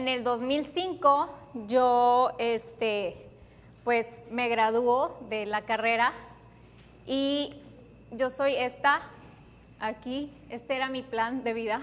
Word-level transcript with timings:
En 0.00 0.08
el 0.08 0.24
2005 0.24 1.28
yo 1.68 2.32
este, 2.38 3.30
pues 3.84 4.08
me 4.28 4.48
graduó 4.48 5.16
de 5.30 5.46
la 5.46 5.62
carrera 5.62 6.12
y 7.06 7.54
yo 8.10 8.28
soy 8.28 8.56
esta, 8.56 9.02
aquí, 9.78 10.32
este 10.50 10.74
era 10.74 10.88
mi 10.88 11.02
plan 11.02 11.44
de 11.44 11.52
vida. 11.52 11.80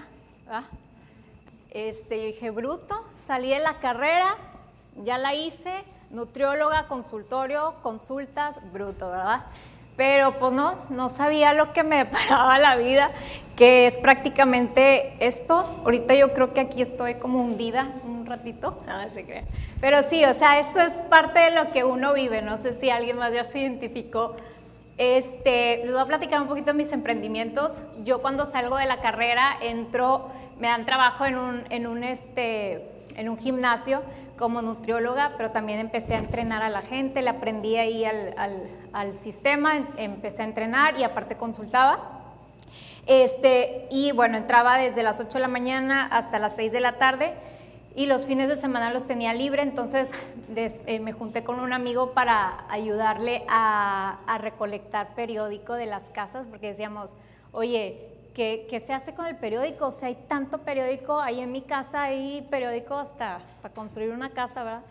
Este, 1.70 2.18
yo 2.18 2.26
dije, 2.26 2.50
bruto, 2.50 3.02
salí 3.16 3.48
de 3.48 3.60
la 3.60 3.78
carrera, 3.78 4.36
ya 5.02 5.16
la 5.16 5.34
hice, 5.34 5.82
nutrióloga, 6.10 6.88
consultorio, 6.88 7.76
consultas, 7.82 8.58
bruto, 8.74 9.08
¿verdad? 9.08 9.46
Pero 9.96 10.38
pues 10.38 10.52
no, 10.52 10.76
no 10.90 11.08
sabía 11.08 11.52
lo 11.52 11.72
que 11.72 11.82
me 11.82 12.06
paraba 12.28 12.58
la 12.58 12.76
vida, 12.76 13.10
que 13.56 13.86
es 13.86 13.98
prácticamente 13.98 15.14
esto. 15.24 15.64
Ahorita 15.84 16.14
yo 16.14 16.32
creo 16.32 16.52
que 16.54 16.60
aquí 16.60 16.82
estoy 16.82 17.16
como 17.16 17.42
hundida 17.42 17.92
un 18.06 18.26
ratito, 18.26 18.78
no 18.86 19.10
se 19.10 19.24
crea. 19.24 19.44
Pero 19.80 20.02
sí, 20.02 20.24
o 20.24 20.34
sea, 20.34 20.58
esto 20.58 20.80
es 20.80 20.92
parte 21.10 21.40
de 21.40 21.50
lo 21.50 21.72
que 21.72 21.84
uno 21.84 22.14
vive, 22.14 22.42
no 22.42 22.58
sé 22.58 22.72
si 22.72 22.90
alguien 22.90 23.18
más 23.18 23.32
ya 23.32 23.44
se 23.44 23.60
identificó. 23.60 24.36
Este, 24.98 25.78
les 25.78 25.92
voy 25.92 26.00
a 26.00 26.06
platicar 26.06 26.40
un 26.40 26.48
poquito 26.48 26.66
de 26.66 26.74
mis 26.74 26.92
emprendimientos. 26.92 27.82
Yo 28.04 28.20
cuando 28.20 28.46
salgo 28.46 28.76
de 28.76 28.86
la 28.86 29.00
carrera 29.00 29.56
entro, 29.60 30.28
me 30.60 30.68
dan 30.68 30.86
trabajo 30.86 31.24
en 31.24 31.36
un, 31.36 31.64
en 31.70 31.86
un, 31.86 32.04
este, 32.04 32.88
en 33.16 33.28
un 33.28 33.38
gimnasio 33.38 34.02
como 34.38 34.62
nutrióloga, 34.62 35.32
pero 35.36 35.50
también 35.50 35.78
empecé 35.78 36.14
a 36.14 36.18
entrenar 36.18 36.62
a 36.62 36.70
la 36.70 36.82
gente, 36.82 37.22
le 37.22 37.30
aprendí 37.30 37.76
ahí 37.76 38.04
al, 38.04 38.34
al, 38.36 38.62
al 38.92 39.16
sistema, 39.16 39.88
empecé 39.96 40.42
a 40.42 40.46
entrenar 40.46 40.98
y 40.98 41.04
aparte 41.04 41.36
consultaba. 41.36 42.20
Este, 43.06 43.88
y 43.90 44.12
bueno, 44.12 44.36
entraba 44.36 44.78
desde 44.78 45.02
las 45.02 45.20
8 45.20 45.30
de 45.34 45.40
la 45.40 45.48
mañana 45.48 46.06
hasta 46.06 46.38
las 46.38 46.56
6 46.56 46.72
de 46.72 46.80
la 46.80 46.98
tarde 46.98 47.34
y 47.94 48.06
los 48.06 48.24
fines 48.24 48.48
de 48.48 48.56
semana 48.56 48.92
los 48.92 49.06
tenía 49.06 49.34
libre, 49.34 49.62
entonces 49.62 50.10
eh, 50.54 51.00
me 51.00 51.12
junté 51.12 51.44
con 51.44 51.60
un 51.60 51.72
amigo 51.72 52.12
para 52.12 52.64
ayudarle 52.70 53.44
a, 53.48 54.18
a, 54.26 54.38
recolectar 54.38 55.14
periódico 55.14 55.74
de 55.74 55.86
las 55.86 56.04
casas, 56.04 56.46
porque 56.48 56.68
decíamos, 56.68 57.10
oye, 57.52 58.08
¿qué, 58.34 58.66
¿qué, 58.68 58.80
se 58.80 58.92
hace 58.92 59.14
con 59.14 59.26
el 59.26 59.36
periódico? 59.36 59.86
O 59.86 59.90
sea, 59.90 60.08
hay 60.08 60.16
tanto 60.28 60.58
periódico, 60.58 61.20
ahí 61.20 61.40
en 61.40 61.52
mi 61.52 61.62
casa 61.62 62.02
hay 62.02 62.46
periódico 62.50 62.94
hasta 62.94 63.40
para 63.60 63.74
construir 63.74 64.10
una 64.10 64.30
casa, 64.30 64.62
¿verdad? 64.62 64.82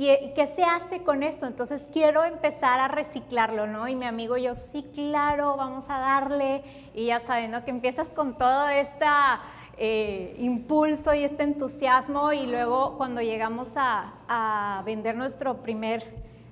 ¿Y 0.00 0.32
qué 0.32 0.46
se 0.46 0.62
hace 0.62 1.02
con 1.02 1.24
esto? 1.24 1.44
Entonces 1.44 1.88
quiero 1.92 2.22
empezar 2.22 2.78
a 2.78 2.86
reciclarlo, 2.86 3.66
¿no? 3.66 3.88
Y 3.88 3.96
mi 3.96 4.04
amigo 4.04 4.36
y 4.36 4.44
yo, 4.44 4.54
sí, 4.54 4.88
claro, 4.94 5.56
vamos 5.56 5.86
a 5.90 5.98
darle. 5.98 6.62
Y 6.94 7.06
ya 7.06 7.18
saben, 7.18 7.50
¿no? 7.50 7.64
Que 7.64 7.72
empiezas 7.72 8.10
con 8.10 8.38
todo 8.38 8.68
este 8.68 9.06
eh, 9.76 10.36
impulso 10.38 11.14
y 11.14 11.24
este 11.24 11.42
entusiasmo 11.42 12.32
y 12.32 12.46
luego 12.46 12.96
cuando 12.96 13.22
llegamos 13.22 13.72
a, 13.76 14.12
a 14.28 14.82
vender 14.84 15.16
nuestro 15.16 15.64
primer, 15.64 16.04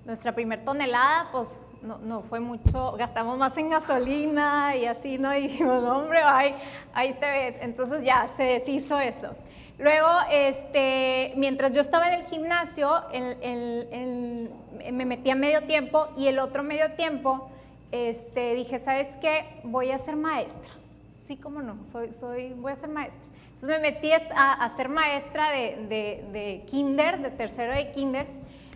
nuestra 0.05 0.34
primer 0.34 0.65
tonelada, 0.65 1.28
pues 1.31 1.61
no, 1.87 1.98
no, 1.98 2.23
fue 2.23 2.41
mucho, 2.41 2.92
gastamos 2.92 3.39
más 3.39 3.56
en 3.56 3.70
gasolina 3.70 4.77
y 4.77 4.87
así, 4.87 5.19
¿no? 5.19 5.34
Y 5.37 5.42
dijimos, 5.42 5.83
hombre, 5.84 6.20
ahí, 6.23 6.55
ahí 6.93 7.15
te 7.15 7.31
ves. 7.31 7.56
Entonces 7.61 8.05
ya 8.05 8.27
se 8.27 8.43
deshizo 8.43 8.98
eso. 8.98 9.31
Luego, 9.78 10.09
este, 10.31 11.33
mientras 11.37 11.75
yo 11.75 11.81
estaba 11.81 12.09
en 12.09 12.15
el 12.15 12.25
gimnasio, 12.25 12.91
me 13.12 15.05
metí 15.05 15.31
a 15.31 15.34
medio 15.34 15.62
tiempo 15.65 16.09
y 16.17 16.28
el 16.28 16.39
otro 16.39 16.62
medio 16.62 16.93
tiempo 16.93 17.48
este, 17.93 18.55
dije, 18.55 18.78
¿sabes 18.78 19.17
qué? 19.19 19.61
Voy 19.65 19.91
a 19.91 19.98
ser 19.98 20.17
maestra. 20.17 20.73
Sí, 21.21 21.37
cómo 21.37 21.61
no, 21.61 21.83
soy, 21.84 22.12
soy, 22.12 22.53
voy 22.55 22.73
a 22.73 22.77
ser 22.77 22.89
maestra. 22.89 23.21
Entonces 23.55 23.69
me 23.69 23.91
metí 23.91 24.11
a, 24.12 24.75
ser 24.77 24.89
maestra 24.89 25.50
de, 25.50 26.25
de, 26.33 26.65
kinder, 26.67 27.21
de 27.21 27.31
tercero 27.31 27.75
de 27.75 27.93
kinder. 27.93 28.27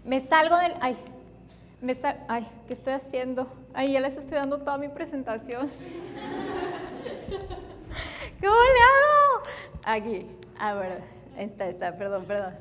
Me 0.05 0.20
salgo 0.20 0.56
del... 0.56 0.74
me 1.81 1.95
sal, 1.95 2.19
ay, 2.28 2.47
¿qué 2.67 2.75
estoy 2.75 2.92
haciendo? 2.92 3.47
Ay, 3.73 3.92
ya 3.92 4.00
les 4.00 4.17
estoy 4.17 4.36
dando 4.36 4.59
toda 4.59 4.77
mi 4.78 4.89
presentación. 4.89 5.68
¿Cómo 8.41 8.55
le 8.55 8.80
hago? 8.80 9.42
Aquí. 9.85 10.27
Ah, 10.58 10.74
bueno, 10.74 10.96
está, 11.39 11.69
está, 11.69 11.96
perdón, 11.96 12.27
perdón. 12.27 12.55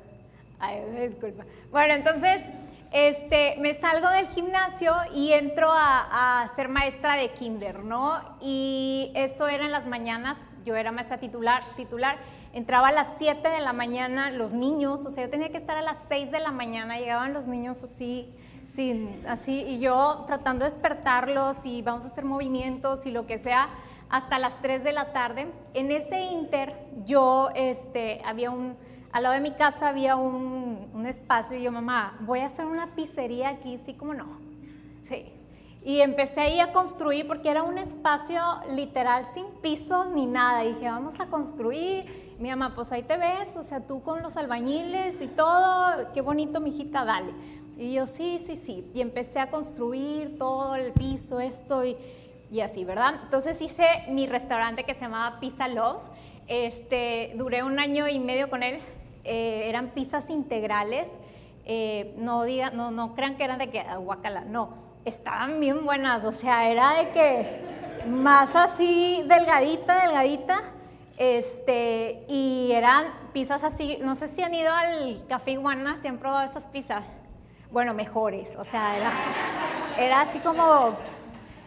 Ay, 0.59 0.81
disculpa. 1.07 1.43
Bueno, 1.71 1.95
entonces, 1.95 2.41
este, 2.91 3.57
me 3.59 3.73
salgo 3.73 4.09
del 4.09 4.25
gimnasio 4.27 4.93
y 5.13 5.33
entro 5.33 5.69
a, 5.69 6.41
a, 6.41 6.47
ser 6.47 6.69
maestra 6.69 7.15
de 7.15 7.29
kinder, 7.31 7.83
¿no? 7.83 8.37
Y 8.41 9.11
eso 9.15 9.49
era 9.49 9.65
en 9.65 9.71
las 9.71 9.85
mañanas, 9.85 10.37
yo 10.63 10.75
era 10.75 10.91
maestra 10.93 11.17
titular, 11.17 11.63
titular. 11.75 12.17
Entraba 12.53 12.87
a 12.87 12.91
las 12.93 13.15
7 13.17 13.47
de 13.47 13.59
la 13.59 13.73
mañana 13.73 14.31
los 14.31 14.53
niños, 14.53 15.05
o 15.05 15.09
sea, 15.09 15.25
yo 15.25 15.29
tenía 15.29 15.49
que 15.49 15.57
estar 15.57 15.77
a 15.77 15.81
las 15.81 15.97
6 16.07 16.31
de 16.31 16.39
la 16.39 16.51
mañana, 16.51 16.97
llegaban 16.97 17.33
los 17.33 17.45
niños 17.45 17.83
así, 17.83 18.33
sin, 18.73 19.23
así, 19.27 19.63
y 19.67 19.79
yo 19.79 20.23
tratando 20.27 20.65
de 20.65 20.71
despertarlos 20.71 21.65
y 21.65 21.81
vamos 21.81 22.03
a 22.03 22.07
hacer 22.07 22.25
movimientos 22.25 23.05
y 23.05 23.11
lo 23.11 23.25
que 23.25 23.37
sea 23.37 23.69
hasta 24.09 24.39
las 24.39 24.61
3 24.61 24.83
de 24.83 24.91
la 24.91 25.11
tarde. 25.11 25.47
En 25.73 25.91
ese 25.91 26.21
inter, 26.21 26.73
yo, 27.05 27.49
este, 27.55 28.21
había 28.25 28.51
un, 28.51 28.75
al 29.11 29.23
lado 29.23 29.35
de 29.35 29.41
mi 29.41 29.51
casa 29.51 29.89
había 29.89 30.15
un, 30.15 30.89
un, 30.93 31.05
espacio 31.05 31.57
y 31.57 31.63
yo, 31.63 31.71
mamá, 31.71 32.17
voy 32.21 32.39
a 32.39 32.45
hacer 32.45 32.65
una 32.65 32.95
pizzería 32.95 33.49
aquí, 33.49 33.79
sí, 33.85 33.93
como 33.93 34.13
no. 34.13 34.39
Sí. 35.03 35.33
Y 35.83 36.01
empecé 36.01 36.41
ahí 36.41 36.59
a 36.59 36.73
construir 36.73 37.25
porque 37.25 37.49
era 37.49 37.63
un 37.63 37.77
espacio 37.77 38.41
literal 38.69 39.23
sin 39.25 39.45
piso 39.61 40.05
ni 40.05 40.25
nada. 40.25 40.65
Y 40.65 40.73
dije, 40.73 40.89
vamos 40.89 41.19
a 41.19 41.27
construir. 41.27 42.35
Mi 42.37 42.49
mamá, 42.49 42.73
pues 42.75 42.91
ahí 42.91 43.03
te 43.03 43.17
ves, 43.17 43.55
o 43.57 43.63
sea, 43.63 43.81
tú 43.81 44.01
con 44.01 44.21
los 44.21 44.37
albañiles 44.37 45.21
y 45.21 45.27
todo, 45.27 46.13
qué 46.13 46.21
bonito, 46.21 46.61
mijita, 46.61 47.03
dale. 47.03 47.33
Y 47.79 47.93
yo, 47.93 48.05
sí, 48.05 48.39
sí, 48.45 48.55
sí. 48.55 48.91
Y 48.93 49.01
empecé 49.01 49.39
a 49.39 49.49
construir 49.49 50.37
todo 50.37 50.75
el 50.75 50.91
piso, 50.91 51.39
esto, 51.39 51.83
y 51.83 51.97
y 52.51 52.61
así, 52.61 52.83
¿verdad? 52.83 53.15
Entonces 53.23 53.61
hice 53.61 53.85
mi 54.09 54.25
restaurante 54.25 54.83
que 54.83 54.93
se 54.93 55.01
llamaba 55.01 55.39
Pizza 55.39 55.67
Love. 55.67 56.01
Este, 56.47 57.33
duré 57.35 57.63
un 57.63 57.79
año 57.79 58.07
y 58.07 58.19
medio 58.19 58.49
con 58.49 58.63
él. 58.63 58.79
Eh, 59.23 59.65
eran 59.67 59.89
pizzas 59.89 60.29
integrales. 60.29 61.09
Eh, 61.65 62.15
no, 62.17 62.43
diga, 62.43 62.71
no, 62.71 62.89
no 62.89 63.13
crean 63.13 63.37
que 63.37 63.43
eran 63.43 63.59
de 63.59 63.69
que 63.69 63.83
guacala, 63.99 64.41
no. 64.41 64.69
Estaban 65.05 65.59
bien 65.59 65.85
buenas, 65.85 66.25
o 66.25 66.31
sea, 66.31 66.69
era 66.69 66.93
de 66.95 67.09
que 67.09 68.07
más 68.07 68.55
así 68.55 69.23
delgadita, 69.27 70.01
delgadita. 70.01 70.59
Este, 71.17 72.25
y 72.27 72.71
eran 72.71 73.05
pizzas 73.33 73.63
así, 73.63 73.99
no 74.01 74.15
sé 74.15 74.27
si 74.27 74.41
han 74.41 74.53
ido 74.53 74.71
al 74.71 75.25
Café 75.27 75.51
Iguana, 75.51 75.97
si 75.97 76.07
han 76.07 76.17
probado 76.17 76.45
estas 76.45 76.65
pizzas. 76.65 77.18
Bueno, 77.71 77.93
mejores, 77.93 78.55
o 78.55 78.63
sea, 78.63 78.97
era, 78.97 79.11
era 79.97 80.21
así 80.21 80.39
como 80.39 80.95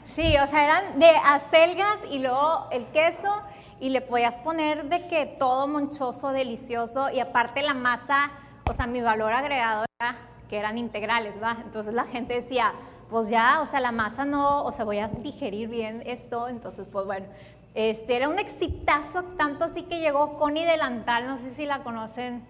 Sí, 0.05 0.37
o 0.37 0.47
sea, 0.47 0.65
eran 0.65 0.99
de 0.99 1.11
acelgas 1.25 1.99
y 2.11 2.19
luego 2.19 2.67
el 2.73 2.87
queso 2.87 3.41
y 3.81 3.91
le 3.91 4.01
podías 4.01 4.35
poner 4.41 4.89
de 4.89 5.07
que 5.07 5.27
todo 5.27 5.69
monchoso, 5.69 6.31
delicioso 6.31 7.09
y 7.11 7.21
aparte 7.21 7.63
la 7.63 7.75
masa, 7.75 8.31
o 8.69 8.73
sea, 8.73 8.87
mi 8.87 9.01
valor 9.01 9.33
agregado 9.33 9.85
era 10.01 10.17
que 10.49 10.59
eran 10.59 10.77
integrales, 10.77 11.41
¿va? 11.41 11.57
Entonces 11.65 11.95
la 11.95 12.05
gente 12.05 12.35
decía, 12.35 12.73
pues 13.11 13.29
ya, 13.29 13.61
o 13.63 13.67
sea, 13.67 13.81
la 13.81 13.93
masa 13.93 14.25
no, 14.25 14.65
o 14.65 14.73
sea, 14.73 14.85
voy 14.85 14.99
a 14.99 15.09
digerir 15.09 15.69
bien 15.69 16.03
esto, 16.05 16.49
entonces 16.49 16.89
pues 16.89 17.07
bueno, 17.07 17.27
este 17.75 18.17
era 18.17 18.29
un 18.29 18.39
exitazo, 18.39 19.23
tanto 19.39 19.65
así 19.65 19.85
que 19.85 20.01
llegó 20.01 20.37
Connie 20.37 20.65
Delantal, 20.65 21.27
no 21.29 21.39
sé 21.39 21.55
si 21.55 21.65
la 21.65 21.85
conocen. 21.85 22.45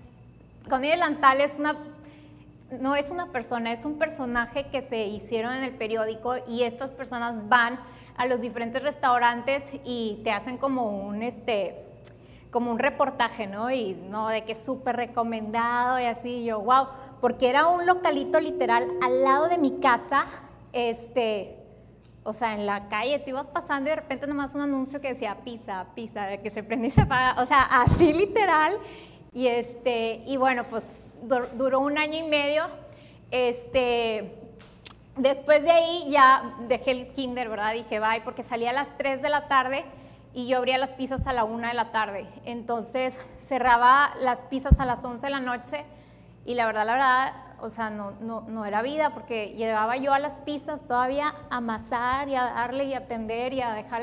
Connie 0.69 0.91
Delantal 0.91 1.41
es 1.43 1.59
una 1.59 1.77
no 2.81 2.97
es 2.97 3.11
una 3.11 3.27
persona, 3.27 3.73
es 3.73 3.85
un 3.85 3.99
personaje 3.99 4.67
que 4.69 4.81
se 4.81 5.05
hicieron 5.07 5.53
en 5.53 5.65
el 5.65 5.75
periódico 5.75 6.37
y 6.49 6.63
estas 6.63 6.91
personas 6.91 7.49
van 7.49 7.79
a 8.17 8.27
los 8.27 8.41
diferentes 8.41 8.83
restaurantes 8.83 9.63
y 9.85 10.21
te 10.25 10.31
hacen 10.31 10.59
como 10.59 11.07
un, 11.07 11.23
este, 11.23 11.85
como 12.51 12.71
un 12.71 12.79
reportaje, 12.79 13.47
¿no? 13.47 13.71
Y 13.71 13.95
no, 13.95 14.29
de 14.29 14.45
que 14.45 14.55
súper 14.55 14.97
recomendado 14.97 16.01
y 16.01 16.05
así, 16.05 16.45
yo, 16.45 16.61
wow, 16.61 16.89
porque 17.21 17.49
era 17.49 17.67
un 17.67 17.87
localito 17.87 18.41
literal 18.41 18.89
al 19.03 19.23
lado 19.23 19.49
de 19.49 19.59
mi 19.59 19.79
casa, 19.81 20.27
este, 20.73 21.59
o 22.25 22.33
sea, 22.33 22.55
en 22.55 22.67
la 22.67 22.89
calle 22.89 23.19
te 23.19 23.31
ibas 23.31 23.47
pasando 23.47 23.89
y 23.89 23.91
de 23.91 23.97
repente 23.97 24.27
nomás 24.27 24.55
un 24.55 24.63
anuncio 24.63 25.01
que 25.01 25.09
decía 25.09 25.37
pizza, 25.45 25.87
pizza, 25.95 26.39
que 26.39 26.51
se 26.51 26.63
prende 26.63 26.89
y 26.89 26.91
se 26.91 27.03
apaga, 27.03 27.41
o 27.41 27.45
sea, 27.45 27.63
así 27.63 28.13
literal, 28.13 28.79
y 29.35 29.47
este, 29.47 30.23
y 30.27 30.37
bueno, 30.37 30.65
pues 30.65 31.02
duró 31.23 31.81
un 31.81 31.99
año 31.99 32.19
y 32.19 32.23
medio. 32.25 32.65
Este, 33.31 34.35
después 35.17 35.63
de 35.63 35.71
ahí 35.71 36.11
ya 36.11 36.55
dejé 36.69 36.91
el 36.93 37.09
kinder, 37.13 37.49
¿verdad? 37.49 37.73
Dije, 37.73 38.01
bye, 38.01 38.21
porque 38.23 38.43
salía 38.43 38.71
a 38.71 38.75
las 38.75 38.97
3 38.99 39.23
de 39.23 39.29
la 39.29 39.49
tarde 39.49 39.85
y 40.35 40.47
yo 40.47 40.59
abría 40.59 40.79
las 40.79 40.93
pizzas 40.93 41.27
a 41.27 41.33
la 41.33 41.45
1 41.45 41.69
de 41.69 41.75
la 41.75 41.91
tarde. 41.91 42.27
Entonces 42.45 43.19
cerraba 43.39 44.15
las 44.21 44.41
pizzas 44.41 44.81
a 44.81 44.87
las 44.87 45.05
11 45.05 45.27
de 45.27 45.31
la 45.31 45.41
noche 45.41 45.85
y 46.45 46.55
la 46.55 46.67
verdad, 46.67 46.87
la 46.87 46.93
verdad, 46.93 47.33
o 47.61 47.71
sea, 47.71 47.91
no, 47.91 48.13
no, 48.21 48.43
no 48.43 48.65
era 48.65 48.83
vida 48.83 49.11
porque 49.11 49.55
llevaba 49.55 49.97
yo 49.97 50.13
a 50.13 50.19
las 50.19 50.35
pizzas 50.35 50.81
todavía 50.87 51.33
a 51.51 51.59
amasar 51.59 52.29
y 52.29 52.35
a 52.35 52.45
darle 52.45 52.85
y 52.85 52.95
atender 52.95 53.53
y 53.53 53.61
a 53.61 53.73
dejar 53.73 54.03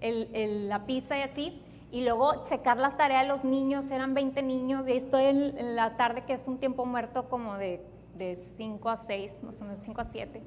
el, 0.00 0.68
la 0.68 0.86
pizza 0.86 1.18
y 1.18 1.22
así. 1.22 1.62
Y 1.94 2.00
luego 2.00 2.42
checar 2.42 2.76
la 2.76 2.96
tarea 2.96 3.22
de 3.22 3.28
los 3.28 3.44
niños, 3.44 3.88
eran 3.92 4.14
20 4.14 4.42
niños, 4.42 4.88
y 4.88 4.94
estoy 4.94 5.26
en, 5.26 5.76
la 5.76 5.96
tarde, 5.96 6.24
que 6.24 6.32
es 6.32 6.48
un 6.48 6.58
tiempo 6.58 6.84
muerto 6.86 7.28
como 7.28 7.54
de, 7.54 7.86
de 8.16 8.34
5 8.34 8.90
a 8.90 8.96
6, 8.96 9.44
más 9.44 9.60
o 9.60 9.64
menos 9.64 9.78
5 9.78 10.00
a 10.00 10.04
7. 10.04 10.42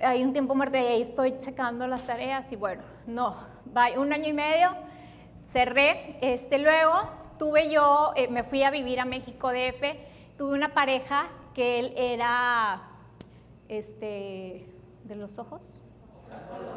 Hay 0.00 0.24
un 0.24 0.32
tiempo 0.32 0.56
muerto 0.56 0.78
y 0.78 0.80
ahí 0.80 1.00
estoy 1.00 1.38
checando 1.38 1.86
las 1.86 2.04
tareas 2.04 2.50
y 2.50 2.56
bueno, 2.56 2.82
no, 3.06 3.36
un 3.96 4.12
año 4.12 4.28
y 4.28 4.32
medio, 4.32 4.70
cerré, 5.46 6.18
este, 6.20 6.58
luego 6.58 6.94
tuve 7.38 7.70
yo, 7.70 8.12
eh, 8.16 8.26
me 8.26 8.42
fui 8.42 8.64
a 8.64 8.72
vivir 8.72 8.98
a 8.98 9.04
México 9.04 9.52
DF, 9.52 9.84
tuve 10.36 10.52
una 10.52 10.74
pareja 10.74 11.28
que 11.54 11.78
él 11.78 11.94
era, 11.96 12.82
este, 13.68 14.66
de 15.04 15.14
los 15.14 15.38
ojos, 15.38 15.80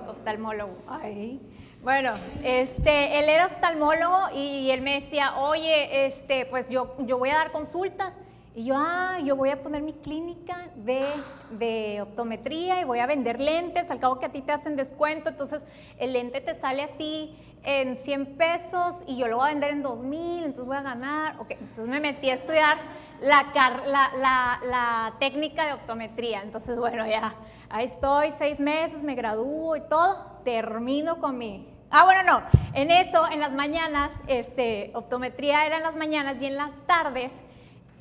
oftalmólogo. 0.08 0.78
Ay. 0.88 1.42
Bueno, 1.86 2.14
este, 2.44 3.20
él 3.20 3.30
era 3.30 3.46
oftalmólogo 3.46 4.18
y 4.34 4.72
él 4.72 4.82
me 4.82 5.02
decía, 5.02 5.38
oye, 5.38 6.08
este, 6.08 6.48
pues 6.48 6.72
yo, 6.72 6.96
yo 7.02 7.20
voy 7.20 7.30
a 7.30 7.36
dar 7.36 7.52
consultas. 7.52 8.16
Y 8.56 8.66
yo, 8.66 8.76
ah, 8.76 9.20
yo 9.24 9.36
voy 9.36 9.52
a 9.52 9.62
poner 9.62 9.84
mi 9.84 9.94
clínica 9.94 10.68
de, 10.78 11.06
de, 11.52 12.02
optometría 12.02 12.82
y 12.82 12.86
voy 12.86 12.98
a 12.98 13.06
vender 13.06 13.40
lentes, 13.40 13.92
al 13.92 14.00
cabo 14.00 14.18
que 14.18 14.26
a 14.26 14.32
ti 14.32 14.42
te 14.42 14.52
hacen 14.52 14.76
descuento, 14.76 15.30
entonces 15.30 15.68
el 16.00 16.14
lente 16.14 16.42
te 16.42 16.56
sale 16.56 16.82
a 16.82 16.88
ti 16.88 17.38
en 17.64 17.98
100 17.98 18.36
pesos 18.36 19.04
y 19.06 19.18
yo 19.18 19.28
lo 19.28 19.38
voy 19.38 19.50
a 19.50 19.52
vender 19.52 19.70
en 19.70 19.84
2000, 19.84 20.38
entonces 20.40 20.66
voy 20.66 20.78
a 20.78 20.82
ganar. 20.82 21.40
Ok, 21.40 21.52
entonces 21.52 21.88
me 21.88 22.00
metí 22.00 22.32
a 22.32 22.34
estudiar 22.34 22.78
la, 23.22 23.46
la, 23.86 24.60
la, 24.64 25.14
técnica 25.20 25.68
de 25.68 25.74
optometría. 25.74 26.42
Entonces, 26.42 26.78
bueno, 26.78 27.06
ya 27.06 27.36
ahí 27.70 27.86
estoy, 27.86 28.32
seis 28.32 28.60
meses, 28.60 29.04
me 29.04 29.14
gradúo 29.14 29.76
y 29.76 29.82
todo, 29.82 30.42
termino 30.44 31.20
con 31.20 31.38
mi... 31.38 31.75
Ah, 31.98 32.04
bueno, 32.04 32.24
no, 32.24 32.42
en 32.74 32.92
eso, 32.92 33.26
en 33.32 33.40
las 33.40 33.54
mañanas, 33.54 34.12
este, 34.28 34.92
optometría 34.96 35.66
era 35.66 35.78
en 35.78 35.84
las 35.84 35.96
mañanas 35.96 36.42
y 36.42 36.46
en 36.46 36.58
las 36.58 36.86
tardes, 36.86 37.42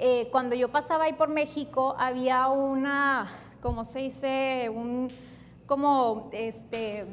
eh, 0.01 0.27
cuando 0.33 0.57
yo 0.57 0.73
pasaba 0.73 1.05
ahí 1.05 1.13
por 1.13 1.29
México, 1.29 1.95
había 1.97 2.49
una, 2.49 3.31
¿cómo 3.63 3.85
se 3.85 4.01
dice? 4.01 4.69
Un, 4.69 5.13
como, 5.67 6.29
este, 6.33 7.07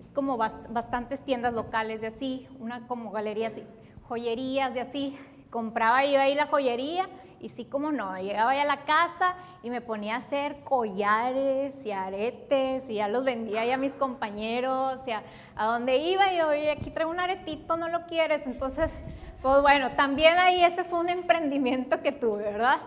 es 0.00 0.10
como 0.12 0.36
bastantes 0.36 1.24
tiendas 1.24 1.54
locales 1.54 2.00
de 2.00 2.08
así, 2.08 2.48
una 2.58 2.88
como 2.88 3.12
galería 3.12 3.46
así, 3.46 3.62
joyerías 4.08 4.74
de 4.74 4.80
así, 4.80 5.16
compraba 5.48 6.04
yo 6.04 6.18
ahí 6.20 6.34
la 6.34 6.46
joyería 6.46 7.08
y 7.40 7.48
sí 7.48 7.64
como 7.64 7.92
no, 7.92 8.18
llegaba 8.18 8.54
ya 8.54 8.62
a 8.62 8.66
la 8.66 8.84
casa 8.84 9.34
y 9.62 9.70
me 9.70 9.80
ponía 9.80 10.14
a 10.14 10.18
hacer 10.18 10.60
collares 10.64 11.84
y 11.86 11.92
aretes 11.92 12.88
y 12.88 12.94
ya 12.94 13.08
los 13.08 13.24
vendía 13.24 13.64
ya 13.64 13.74
a 13.74 13.78
mis 13.78 13.92
compañeros 13.92 15.00
y 15.06 15.12
a, 15.12 15.22
donde 15.56 15.96
iba 15.96 16.32
y 16.32 16.40
oye, 16.40 16.70
aquí 16.70 16.90
traigo 16.90 17.10
un 17.10 17.20
aretito, 17.20 17.76
no 17.76 17.88
lo 17.88 18.06
quieres, 18.06 18.46
entonces, 18.46 18.98
pues 19.42 19.62
bueno, 19.62 19.92
también 19.92 20.38
ahí 20.38 20.62
ese 20.64 20.84
fue 20.84 21.00
un 21.00 21.08
emprendimiento 21.08 22.02
que 22.02 22.12
tuve, 22.12 22.44
¿verdad? 22.44 22.78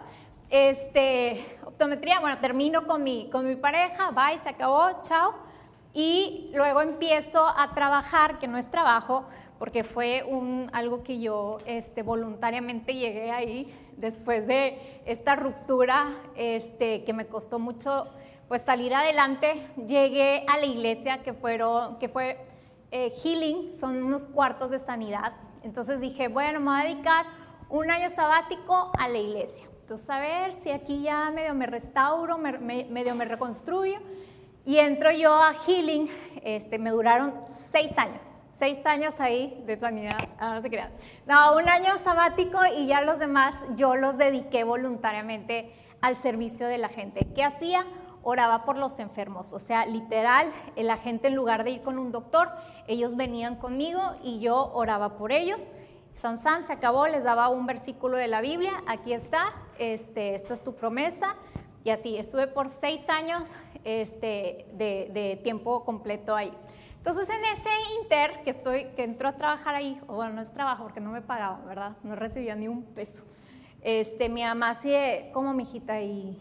Este, 0.49 1.43
optometría, 1.65 2.19
bueno, 2.19 2.37
termino 2.39 2.85
con 2.85 3.03
mi, 3.03 3.29
con 3.29 3.47
mi 3.47 3.55
pareja, 3.55 4.11
bye, 4.11 4.37
se 4.37 4.49
acabó, 4.49 5.01
chao. 5.01 5.33
Y 5.93 6.51
luego 6.53 6.81
empiezo 6.81 7.45
a 7.45 7.73
trabajar, 7.73 8.39
que 8.39 8.47
no 8.47 8.57
es 8.57 8.69
trabajo, 8.71 9.25
porque 9.61 9.83
fue 9.83 10.23
un, 10.27 10.71
algo 10.73 11.03
que 11.03 11.19
yo 11.19 11.59
este, 11.67 12.01
voluntariamente 12.01 12.95
llegué 12.95 13.29
ahí 13.29 13.71
después 13.95 14.47
de 14.47 14.75
esta 15.05 15.35
ruptura 15.35 16.09
este, 16.35 17.03
que 17.03 17.13
me 17.13 17.27
costó 17.27 17.59
mucho 17.59 18.07
pues 18.47 18.63
salir 18.63 18.91
adelante. 18.95 19.63
Llegué 19.85 20.47
a 20.47 20.57
la 20.57 20.65
iglesia 20.65 21.21
que, 21.21 21.33
fueron, 21.33 21.99
que 21.99 22.09
fue 22.09 22.43
eh, 22.89 23.13
Healing, 23.23 23.71
son 23.71 24.01
unos 24.01 24.25
cuartos 24.25 24.71
de 24.71 24.79
sanidad. 24.79 25.33
Entonces 25.61 26.01
dije, 26.01 26.27
bueno, 26.27 26.59
me 26.59 26.71
voy 26.71 26.81
a 26.81 26.83
dedicar 26.85 27.25
un 27.69 27.91
año 27.91 28.09
sabático 28.09 28.91
a 28.97 29.07
la 29.09 29.19
iglesia. 29.19 29.67
Entonces 29.81 30.09
a 30.09 30.19
ver 30.19 30.53
si 30.53 30.71
aquí 30.71 31.03
ya 31.03 31.29
medio 31.29 31.53
me 31.53 31.67
restauro, 31.67 32.39
medio 32.39 33.13
me 33.13 33.25
reconstruyo. 33.25 33.99
Y 34.65 34.79
entro 34.79 35.11
yo 35.11 35.31
a 35.35 35.53
Healing, 35.53 36.09
este, 36.41 36.79
me 36.79 36.89
duraron 36.89 37.35
seis 37.71 37.95
años 37.99 38.30
seis 38.61 38.85
años 38.85 39.19
ahí 39.19 39.63
de 39.65 39.75
sanidad, 39.75 40.19
ah, 40.39 40.59
no 41.25 41.57
un 41.57 41.67
año 41.67 41.97
sabático 41.97 42.59
y 42.77 42.85
ya 42.85 43.01
los 43.01 43.17
demás 43.17 43.55
yo 43.75 43.95
los 43.95 44.19
dediqué 44.19 44.63
voluntariamente 44.63 45.73
al 45.99 46.15
servicio 46.15 46.67
de 46.67 46.77
la 46.77 46.87
gente. 46.87 47.27
¿Qué 47.33 47.43
hacía? 47.43 47.87
Oraba 48.21 48.63
por 48.63 48.77
los 48.77 48.99
enfermos, 48.99 49.51
o 49.51 49.57
sea, 49.57 49.87
literal, 49.87 50.51
la 50.75 50.97
gente 50.97 51.29
en 51.29 51.33
lugar 51.33 51.63
de 51.63 51.71
ir 51.71 51.81
con 51.81 51.97
un 51.97 52.11
doctor, 52.11 52.51
ellos 52.85 53.15
venían 53.15 53.55
conmigo 53.55 53.99
y 54.21 54.39
yo 54.41 54.71
oraba 54.75 55.17
por 55.17 55.31
ellos. 55.31 55.71
San 56.13 56.37
San 56.37 56.61
se 56.61 56.71
acabó, 56.71 57.07
les 57.07 57.23
daba 57.23 57.49
un 57.49 57.65
versículo 57.65 58.15
de 58.17 58.27
la 58.27 58.41
Biblia, 58.41 58.73
aquí 58.85 59.13
está, 59.13 59.55
este, 59.79 60.35
esta 60.35 60.53
es 60.53 60.63
tu 60.63 60.75
promesa. 60.75 61.35
Y 61.83 61.89
así, 61.89 62.15
estuve 62.15 62.45
por 62.45 62.69
seis 62.69 63.09
años 63.09 63.41
este, 63.83 64.67
de, 64.73 65.09
de 65.11 65.39
tiempo 65.41 65.83
completo 65.83 66.35
ahí. 66.35 66.53
Entonces 67.01 67.29
en 67.29 67.43
ese 67.45 67.69
inter 67.99 68.43
que 68.43 68.51
estoy, 68.51 68.85
que 68.95 69.03
entro 69.03 69.27
a 69.27 69.31
trabajar 69.33 69.73
ahí, 69.73 69.99
o 70.05 70.13
bueno, 70.13 70.33
no 70.33 70.41
es 70.41 70.53
trabajo 70.53 70.83
porque 70.83 70.99
no 70.99 71.09
me 71.09 71.23
pagaba, 71.23 71.59
¿verdad? 71.65 71.97
No 72.03 72.15
recibía 72.15 72.53
ni 72.53 72.67
un 72.67 72.83
peso. 72.83 73.23
Este, 73.81 74.29
mi 74.29 74.43
mamá 74.43 74.69
así, 74.69 74.93
como 75.33 75.51
mi 75.55 75.63
hijita, 75.63 75.99
¿y, 75.99 76.37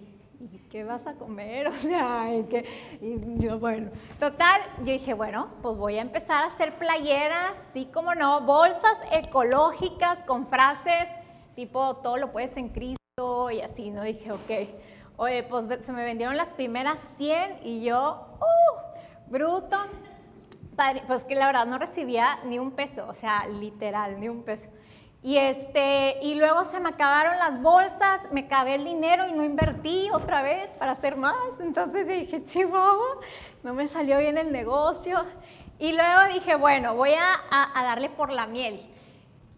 qué 0.70 0.84
vas 0.84 1.06
a 1.06 1.14
comer? 1.14 1.68
O 1.68 1.72
sea, 1.72 2.34
¿y, 2.34 2.42
qué? 2.44 2.66
y 3.00 3.38
yo, 3.42 3.58
bueno, 3.58 3.90
total, 4.18 4.60
yo 4.80 4.92
dije, 4.92 5.14
bueno, 5.14 5.48
pues 5.62 5.78
voy 5.78 5.96
a 5.96 6.02
empezar 6.02 6.44
a 6.44 6.48
hacer 6.48 6.74
playeras, 6.74 7.56
sí 7.56 7.88
como 7.90 8.14
no, 8.14 8.42
bolsas 8.42 9.00
ecológicas 9.12 10.22
con 10.24 10.46
frases 10.46 11.08
tipo, 11.54 11.96
todo 11.96 12.16
lo 12.16 12.32
puedes 12.32 12.56
en 12.56 12.68
Cristo 12.68 13.50
y 13.50 13.60
así, 13.62 13.90
¿no? 13.90 14.02
Dije, 14.02 14.30
ok, 14.30 14.50
oye, 15.16 15.42
pues 15.42 15.66
se 15.80 15.92
me 15.92 16.04
vendieron 16.04 16.36
las 16.36 16.54
primeras 16.54 17.00
100 17.00 17.60
y 17.62 17.82
yo, 17.82 18.26
¡uh! 18.40 19.30
Bruto, 19.30 19.78
pues 21.06 21.24
que 21.24 21.34
la 21.34 21.46
verdad 21.46 21.66
no 21.66 21.78
recibía 21.78 22.38
ni 22.44 22.58
un 22.58 22.72
peso, 22.72 23.06
o 23.08 23.14
sea, 23.14 23.46
literal, 23.46 24.18
ni 24.20 24.28
un 24.28 24.42
peso. 24.42 24.70
Y, 25.22 25.36
este, 25.36 26.16
y 26.22 26.36
luego 26.36 26.64
se 26.64 26.80
me 26.80 26.88
acabaron 26.88 27.36
las 27.38 27.60
bolsas, 27.60 28.28
me 28.32 28.40
acabé 28.40 28.76
el 28.76 28.84
dinero 28.84 29.26
y 29.28 29.32
no 29.32 29.44
invertí 29.44 30.08
otra 30.12 30.40
vez 30.40 30.70
para 30.78 30.92
hacer 30.92 31.16
más. 31.16 31.60
Entonces 31.60 32.08
dije, 32.08 32.42
chihuahua, 32.42 33.18
no 33.62 33.74
me 33.74 33.86
salió 33.86 34.18
bien 34.18 34.38
el 34.38 34.50
negocio. 34.50 35.22
Y 35.78 35.92
luego 35.92 36.32
dije, 36.32 36.54
bueno, 36.56 36.94
voy 36.94 37.12
a, 37.12 37.78
a, 37.78 37.84
darle 37.84 38.08
por 38.08 38.30
la 38.30 38.46
miel. 38.46 38.80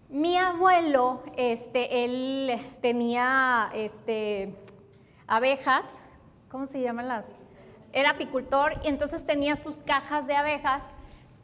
Mi 0.08 0.36
abuelo, 0.36 1.22
este, 1.36 2.04
él 2.04 2.60
tenía 2.80 3.70
este, 3.72 4.54
abejas, 5.28 6.02
¿cómo 6.48 6.66
se 6.66 6.80
llaman 6.80 7.08
las? 7.08 7.34
Era 7.92 8.10
apicultor 8.10 8.80
y 8.82 8.88
entonces 8.88 9.26
tenía 9.26 9.54
sus 9.54 9.76
cajas 9.76 10.26
de 10.26 10.34
abejas 10.34 10.82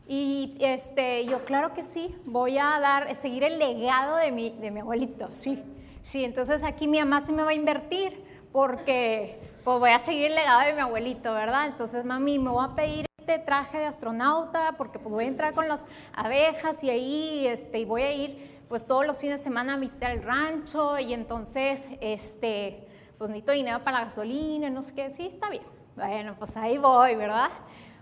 y 0.09 0.57
este, 0.61 1.27
yo, 1.27 1.45
claro 1.45 1.75
que 1.75 1.83
sí, 1.83 2.17
voy 2.25 2.57
a 2.57 2.81
dar, 2.81 3.15
seguir 3.15 3.45
el 3.45 3.59
legado 3.59 4.17
de 4.17 4.33
mi, 4.33 4.49
de 4.49 4.71
mi 4.71 4.81
abuelito, 4.81 5.29
sí. 5.39 5.63
Sí, 6.03 6.25
entonces 6.25 6.63
aquí 6.65 6.89
mi 6.89 6.99
mamá 6.99 7.21
sí 7.21 7.33
me 7.33 7.43
va 7.43 7.51
a 7.51 7.55
invertir 7.55 8.25
porque 8.51 9.39
pues 9.63 9.79
voy 9.79 9.91
a 9.91 9.99
seguir 9.99 10.25
el 10.27 10.35
legado 10.35 10.61
de 10.61 10.73
mi 10.73 10.81
abuelito, 10.81 11.35
¿verdad? 11.35 11.67
Entonces, 11.67 12.07
mami, 12.07 12.39
me 12.39 12.49
voy 12.49 12.65
a 12.65 12.75
pedir 12.75 13.05
este 13.19 13.39
traje 13.39 13.77
de 13.77 13.85
astronauta 13.85 14.77
porque 14.79 14.99
pues 14.99 15.15
voy 15.15 15.25
a 15.25 15.29
entrar 15.29 15.53
con 15.53 15.69
las 15.69 15.85
abejas 16.15 16.83
y 16.83 16.89
ahí 16.89 17.47
este, 17.47 17.81
y 17.81 17.85
voy 17.85 18.03
a 18.03 18.13
ir 18.13 18.63
pues 18.71 18.87
todos 18.87 19.07
los 19.07 19.21
fines 19.21 19.41
de 19.41 19.45
semana 19.45 19.75
a 19.75 19.77
visitar 19.77 20.11
el 20.13 20.23
rancho 20.23 20.99
y 20.99 21.13
entonces, 21.13 21.87
este, 22.01 22.89
pues 23.19 23.29
necesito 23.29 23.53
dinero 23.53 23.85
para 23.85 23.99
la 23.99 24.05
gasolina, 24.05 24.71
no 24.71 24.81
sé 24.81 24.95
qué, 24.95 25.11
sí, 25.11 25.27
está 25.27 25.51
bien. 25.51 25.65
Bueno, 25.95 26.35
pues 26.39 26.57
ahí 26.57 26.79
voy, 26.79 27.15
¿verdad? 27.17 27.51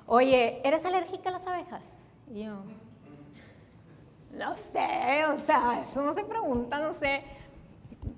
Oye, 0.06 0.60
¿eres 0.62 0.84
alérgica 0.84 1.30
a 1.30 1.32
las 1.32 1.46
abejas? 1.48 1.95
Yo, 2.32 2.62
no 4.32 4.56
sé, 4.56 5.24
o 5.32 5.36
sea, 5.36 5.82
eso 5.82 6.02
no 6.02 6.14
se 6.14 6.24
pregunta, 6.24 6.78
no 6.78 6.92
sé. 6.92 7.24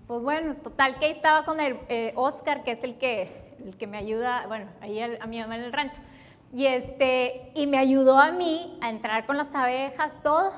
Pues 0.07 0.23
bueno, 0.23 0.57
total 0.57 0.99
que 0.99 1.07
ahí 1.07 1.11
estaba 1.11 1.45
con 1.45 1.61
el 1.61 1.79
eh, 1.89 2.13
Oscar, 2.17 2.65
que 2.65 2.73
es 2.73 2.83
el 2.83 2.99
que, 2.99 3.57
el 3.65 3.77
que 3.77 3.87
me 3.87 3.99
ayuda, 3.99 4.47
bueno, 4.47 4.67
ahí 4.81 5.01
a 5.01 5.27
mi 5.27 5.39
mamá 5.41 5.57
en 5.57 5.65
el 5.65 5.73
rancho. 5.73 6.01
Y, 6.53 6.67
este, 6.67 7.53
y 7.55 7.67
me 7.67 7.79
ayudó 7.79 8.19
a 8.19 8.33
mí 8.33 8.79
a 8.81 8.91
entrar 8.91 9.27
con 9.27 9.37
las 9.37 9.55
abejas, 9.55 10.23
todo. 10.23 10.51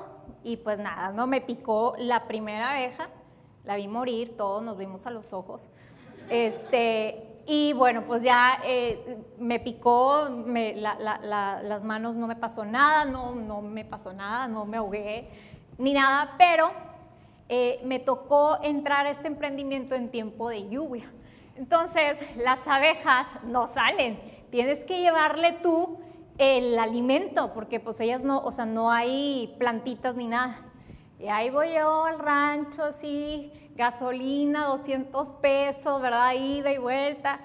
Y 0.43 0.57
pues 0.57 0.79
nada, 0.79 1.11
no 1.11 1.27
me 1.27 1.41
picó 1.41 1.95
la 1.97 2.27
primera 2.27 2.71
abeja, 2.71 3.09
la 3.63 3.75
vi 3.75 3.87
morir, 3.87 4.35
todos 4.37 4.63
nos 4.63 4.77
vimos 4.77 5.05
a 5.05 5.11
los 5.11 5.33
ojos. 5.33 5.69
Este, 6.29 7.30
y 7.45 7.73
bueno, 7.73 8.03
pues 8.05 8.23
ya 8.23 8.59
eh, 8.63 9.17
me 9.37 9.59
picó, 9.59 10.29
las 10.45 11.83
manos 11.83 12.17
no 12.17 12.27
me 12.27 12.35
pasó 12.35 12.65
nada, 12.65 13.05
no, 13.05 13.35
no 13.35 13.61
me 13.61 13.85
pasó 13.85 14.13
nada, 14.13 14.47
no 14.47 14.65
me 14.65 14.77
ahogué 14.77 15.29
ni 15.77 15.93
nada, 15.93 16.35
pero 16.37 16.71
eh, 17.49 17.81
me 17.83 17.99
tocó 17.99 18.59
entrar 18.63 19.05
a 19.05 19.09
este 19.09 19.27
emprendimiento 19.27 19.95
en 19.95 20.09
tiempo 20.09 20.49
de 20.49 20.69
lluvia. 20.69 21.11
Entonces, 21.55 22.19
las 22.37 22.67
abejas 22.67 23.27
no 23.43 23.67
salen, 23.67 24.19
tienes 24.51 24.85
que 24.85 25.01
llevarle 25.01 25.53
tú 25.63 25.99
el 26.37 26.79
alimento, 26.79 27.53
porque 27.53 27.79
pues 27.79 27.99
ellas 27.99 28.23
no, 28.23 28.39
o 28.39 28.51
sea, 28.51 28.65
no 28.65 28.91
hay 28.91 29.55
plantitas 29.59 30.15
ni 30.15 30.27
nada. 30.27 30.55
Y 31.19 31.27
ahí 31.27 31.49
voy 31.49 31.73
yo 31.75 32.05
al 32.05 32.19
rancho, 32.19 32.83
así, 32.83 33.51
gasolina, 33.81 34.65
200 34.65 35.27
pesos, 35.41 35.99
¿verdad? 36.03 36.35
Ida 36.35 36.71
y 36.71 36.77
vuelta. 36.77 37.39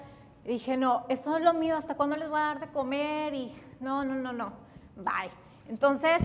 Dije, 0.45 0.77
no, 0.77 1.03
eso 1.09 1.35
es 1.35 1.43
lo 1.43 1.55
mío, 1.55 1.75
¿hasta 1.75 1.95
cuándo 1.95 2.15
les 2.15 2.29
voy 2.29 2.39
a 2.39 2.43
dar 2.43 2.59
de 2.59 2.67
comer? 2.67 3.33
Y 3.33 3.51
no, 3.79 4.05
no, 4.05 4.13
no, 4.13 4.31
no, 4.31 4.53
bye. 4.95 5.31
Entonces 5.67 6.21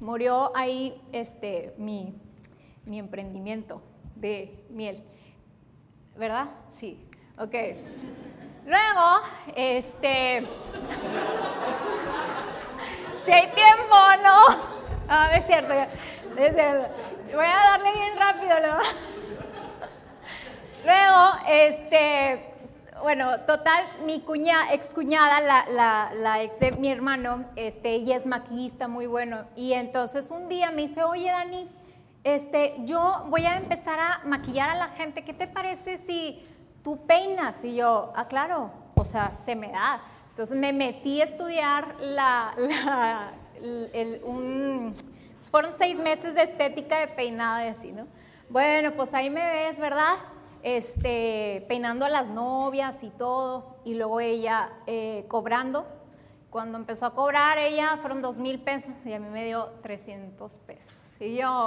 murió 0.00 0.54
ahí 0.54 1.00
este, 1.12 1.74
mi, 1.78 2.14
mi 2.84 2.98
emprendimiento 2.98 3.80
de 4.14 4.66
miel. 4.68 5.02
¿Verdad? 6.14 6.48
Sí. 6.78 7.02
Ok. 7.38 7.54
Luego, 8.66 9.22
este. 9.56 10.42
si 13.24 13.32
hay 13.32 13.50
tiempo, 13.50 13.96
no. 14.22 14.46
No, 15.08 15.24
es 15.30 15.46
cierto, 15.46 15.72
es 16.36 16.54
cierto. 16.54 16.86
Voy 17.34 17.46
a 17.46 17.70
darle 17.70 17.94
bien 17.94 18.14
rápido, 18.18 18.60
¿no? 18.60 19.13
Luego, 20.84 21.32
este. 21.48 22.50
Bueno, 23.02 23.40
total, 23.40 23.84
mi 24.06 24.20
cuñada, 24.20 24.72
ex 24.72 24.90
cuñada, 24.90 25.40
la, 25.40 25.66
la, 25.68 26.12
la, 26.14 26.42
ex 26.42 26.58
de 26.60 26.72
mi 26.72 26.88
hermano, 26.88 27.44
este, 27.56 27.90
ella 27.90 28.16
es 28.16 28.24
maquillista 28.24 28.88
muy 28.88 29.06
bueno. 29.06 29.44
Y 29.56 29.72
entonces 29.72 30.30
un 30.30 30.48
día 30.48 30.70
me 30.70 30.82
dice, 30.82 31.02
oye 31.02 31.30
Dani, 31.30 31.68
este, 32.22 32.74
yo 32.84 33.26
voy 33.28 33.44
a 33.44 33.56
empezar 33.56 33.98
a 33.98 34.20
maquillar 34.24 34.70
a 34.70 34.74
la 34.76 34.88
gente, 34.88 35.24
¿qué 35.24 35.34
te 35.34 35.46
parece 35.46 35.98
si 35.98 36.42
tú 36.82 37.06
peinas? 37.06 37.64
Y 37.64 37.76
yo, 37.76 38.12
ah, 38.16 38.26
claro, 38.26 38.70
o 38.94 39.04
sea, 39.04 39.32
se 39.32 39.54
me 39.54 39.70
da. 39.70 40.00
Entonces 40.30 40.56
me 40.56 40.72
metí 40.72 41.20
a 41.20 41.24
estudiar 41.24 41.96
la, 42.00 42.54
la 42.56 43.32
el, 43.92 44.20
un, 44.24 44.94
fueron 45.50 45.72
seis 45.72 45.98
meses 45.98 46.34
de 46.34 46.42
estética 46.42 47.00
de 47.00 47.08
peinado 47.08 47.64
y 47.64 47.68
así, 47.68 47.92
¿no? 47.92 48.06
Bueno, 48.48 48.92
pues 48.92 49.12
ahí 49.14 49.30
me 49.30 49.44
ves, 49.44 49.78
¿verdad? 49.78 50.16
Este, 50.64 51.66
peinando 51.68 52.06
a 52.06 52.08
las 52.08 52.30
novias 52.30 53.04
y 53.04 53.10
todo, 53.10 53.76
y 53.84 53.96
luego 53.96 54.18
ella 54.20 54.70
eh, 54.86 55.26
cobrando. 55.28 55.86
Cuando 56.48 56.78
empezó 56.78 57.04
a 57.04 57.14
cobrar 57.14 57.58
ella 57.58 57.98
fueron 57.98 58.22
dos 58.22 58.38
mil 58.38 58.58
pesos 58.58 58.94
y 59.04 59.12
a 59.12 59.18
mí 59.18 59.28
me 59.28 59.44
dio 59.44 59.66
300 59.82 60.56
pesos. 60.56 60.96
Y 61.20 61.36
yo, 61.36 61.66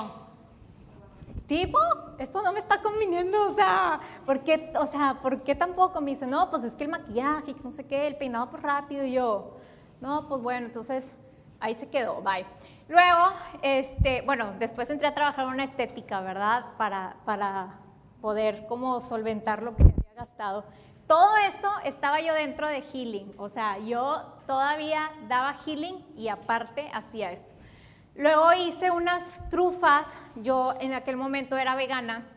tipo, 1.45 1.77
esto 2.17 2.41
no 2.41 2.51
me 2.51 2.57
está 2.57 2.81
conviniendo, 2.81 3.51
o 3.51 3.53
sea, 3.53 3.99
¿por 4.25 4.43
qué, 4.43 4.73
o 4.79 4.87
sea, 4.87 5.19
¿por 5.21 5.43
qué 5.43 5.53
tampoco? 5.53 6.01
Me 6.01 6.09
dice, 6.09 6.25
no, 6.25 6.49
pues 6.49 6.63
es 6.63 6.75
que 6.75 6.85
el 6.85 6.89
maquillaje, 6.89 7.55
no 7.63 7.69
sé 7.69 7.85
qué, 7.85 8.07
el 8.07 8.15
peinado 8.15 8.49
por 8.49 8.63
rápido, 8.63 9.05
y 9.05 9.11
yo, 9.11 9.57
no, 10.01 10.27
pues 10.27 10.41
bueno, 10.41 10.65
entonces 10.65 11.15
ahí 11.59 11.75
se 11.75 11.87
quedó, 11.87 12.23
bye. 12.23 12.47
Luego, 12.87 13.33
este, 13.61 14.23
bueno, 14.23 14.53
después 14.57 14.89
entré 14.89 15.07
a 15.07 15.13
trabajar 15.13 15.45
en 15.45 15.53
una 15.53 15.65
estética, 15.65 16.19
¿verdad? 16.21 16.65
Para, 16.77 17.17
para 17.25 17.81
poder 18.27 18.65
como 18.67 18.99
solventar 18.99 19.63
lo 19.63 19.73
que 19.73 19.83
había 19.83 20.13
gastado. 20.13 20.65
Todo 21.07 21.37
esto 21.47 21.69
estaba 21.85 22.19
yo 22.19 22.33
dentro 22.33 22.67
de 22.67 22.81
healing, 22.81 23.31
o 23.37 23.47
sea, 23.47 23.77
yo 23.79 24.21
todavía 24.45 25.09
daba 25.29 25.53
healing 25.53 26.05
y 26.17 26.27
aparte 26.27 26.89
hacía 26.93 27.31
esto. 27.31 27.49
Luego 28.15 28.51
hice 28.51 28.91
unas 28.91 29.47
trufas, 29.47 30.13
yo 30.35 30.73
en 30.81 30.91
aquel 30.91 31.15
momento 31.15 31.55
era 31.55 31.75
vegana 31.75 32.27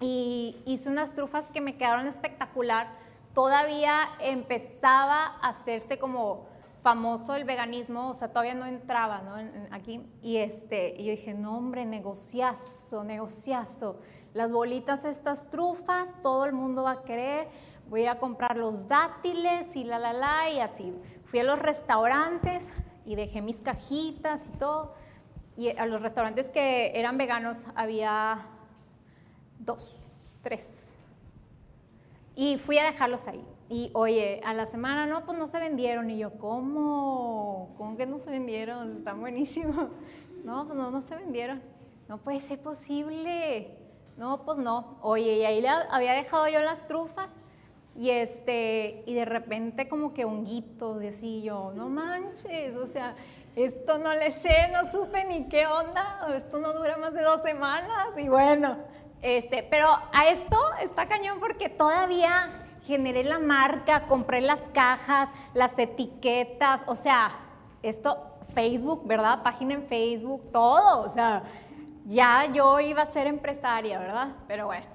y 0.00 0.62
hice 0.66 0.90
unas 0.90 1.14
trufas 1.14 1.50
que 1.50 1.62
me 1.62 1.78
quedaron 1.78 2.06
espectacular. 2.06 2.88
Todavía 3.32 4.00
empezaba 4.20 5.38
a 5.40 5.48
hacerse 5.48 5.98
como 5.98 6.46
famoso 6.82 7.36
el 7.36 7.44
veganismo, 7.44 8.10
o 8.10 8.14
sea, 8.14 8.28
todavía 8.28 8.54
no 8.54 8.66
entraba 8.66 9.22
¿no? 9.22 9.36
aquí. 9.70 10.04
Y, 10.20 10.36
este, 10.36 10.94
y 10.98 11.04
yo 11.04 11.12
dije, 11.12 11.32
no 11.32 11.56
hombre, 11.56 11.86
negociazo, 11.86 13.02
negociazo. 13.02 13.96
Las 14.34 14.52
bolitas, 14.52 15.04
estas 15.04 15.50
trufas, 15.50 16.14
todo 16.22 16.44
el 16.44 16.52
mundo 16.52 16.84
va 16.84 16.92
a 16.92 17.02
querer. 17.02 17.48
Voy 17.88 18.06
a 18.06 18.18
comprar 18.18 18.56
los 18.56 18.88
dátiles 18.88 19.76
y 19.76 19.84
la, 19.84 19.98
la, 19.98 20.12
la, 20.12 20.50
y 20.50 20.60
así. 20.60 20.94
Fui 21.24 21.40
a 21.40 21.44
los 21.44 21.58
restaurantes 21.58 22.70
y 23.04 23.14
dejé 23.14 23.42
mis 23.42 23.58
cajitas 23.58 24.48
y 24.48 24.58
todo 24.58 24.94
y 25.56 25.68
a 25.70 25.86
los 25.86 26.00
restaurantes 26.00 26.50
que 26.50 26.92
eran 26.98 27.18
veganos 27.18 27.66
había 27.74 28.38
dos, 29.58 30.38
tres. 30.42 30.94
Y 32.34 32.56
fui 32.56 32.78
a 32.78 32.84
dejarlos 32.84 33.28
ahí. 33.28 33.44
Y 33.68 33.90
oye, 33.94 34.40
a 34.44 34.54
la 34.54 34.64
semana 34.64 35.06
no, 35.06 35.24
pues 35.24 35.36
no 35.38 35.46
se 35.46 35.58
vendieron. 35.58 36.08
Y 36.10 36.18
yo, 36.18 36.38
¿cómo? 36.38 37.74
¿Cómo 37.76 37.96
que 37.96 38.06
no 38.06 38.18
se 38.18 38.30
vendieron? 38.30 38.96
Están 38.96 39.20
buenísimos. 39.20 39.88
No, 40.42 40.66
pues 40.66 40.76
no, 40.76 40.90
no 40.90 41.00
se 41.02 41.14
vendieron. 41.14 41.62
No 42.08 42.18
puede 42.18 42.40
ser 42.40 42.58
posible. 42.58 43.78
No, 44.16 44.44
pues 44.44 44.58
no. 44.58 44.98
Oye, 45.00 45.38
y 45.38 45.44
ahí 45.44 45.60
le 45.60 45.68
había 45.68 46.12
dejado 46.12 46.48
yo 46.48 46.60
las 46.60 46.86
trufas. 46.86 47.40
Y 47.94 48.10
este, 48.10 49.02
y 49.06 49.14
de 49.14 49.26
repente 49.26 49.88
como 49.88 50.14
que 50.14 50.24
honguitos 50.24 51.02
y 51.02 51.08
así, 51.08 51.42
yo, 51.42 51.72
no 51.74 51.90
manches, 51.90 52.74
o 52.74 52.86
sea, 52.86 53.14
esto 53.54 53.98
no 53.98 54.14
le 54.14 54.30
sé, 54.30 54.70
no 54.72 54.90
supe 54.90 55.24
ni 55.26 55.44
qué 55.48 55.66
onda, 55.66 56.26
esto 56.34 56.58
no 56.58 56.72
dura 56.72 56.96
más 56.96 57.12
de 57.12 57.20
dos 57.22 57.42
semanas 57.42 58.16
y 58.16 58.28
bueno, 58.28 58.78
este, 59.20 59.62
pero 59.70 59.88
a 59.88 60.28
esto 60.28 60.58
está 60.80 61.06
cañón 61.06 61.38
porque 61.38 61.68
todavía 61.68 62.64
generé 62.86 63.24
la 63.24 63.38
marca, 63.38 64.06
compré 64.06 64.40
las 64.40 64.62
cajas, 64.72 65.28
las 65.52 65.78
etiquetas, 65.78 66.80
o 66.86 66.94
sea, 66.94 67.32
esto, 67.82 68.32
Facebook, 68.54 69.06
¿verdad? 69.06 69.42
Página 69.42 69.74
en 69.74 69.86
Facebook, 69.86 70.50
todo, 70.50 71.02
o 71.02 71.08
sea, 71.08 71.42
ya 72.06 72.46
yo 72.52 72.80
iba 72.80 73.02
a 73.02 73.06
ser 73.06 73.26
empresaria, 73.26 73.98
¿verdad? 73.98 74.28
Pero 74.48 74.66
bueno. 74.66 74.86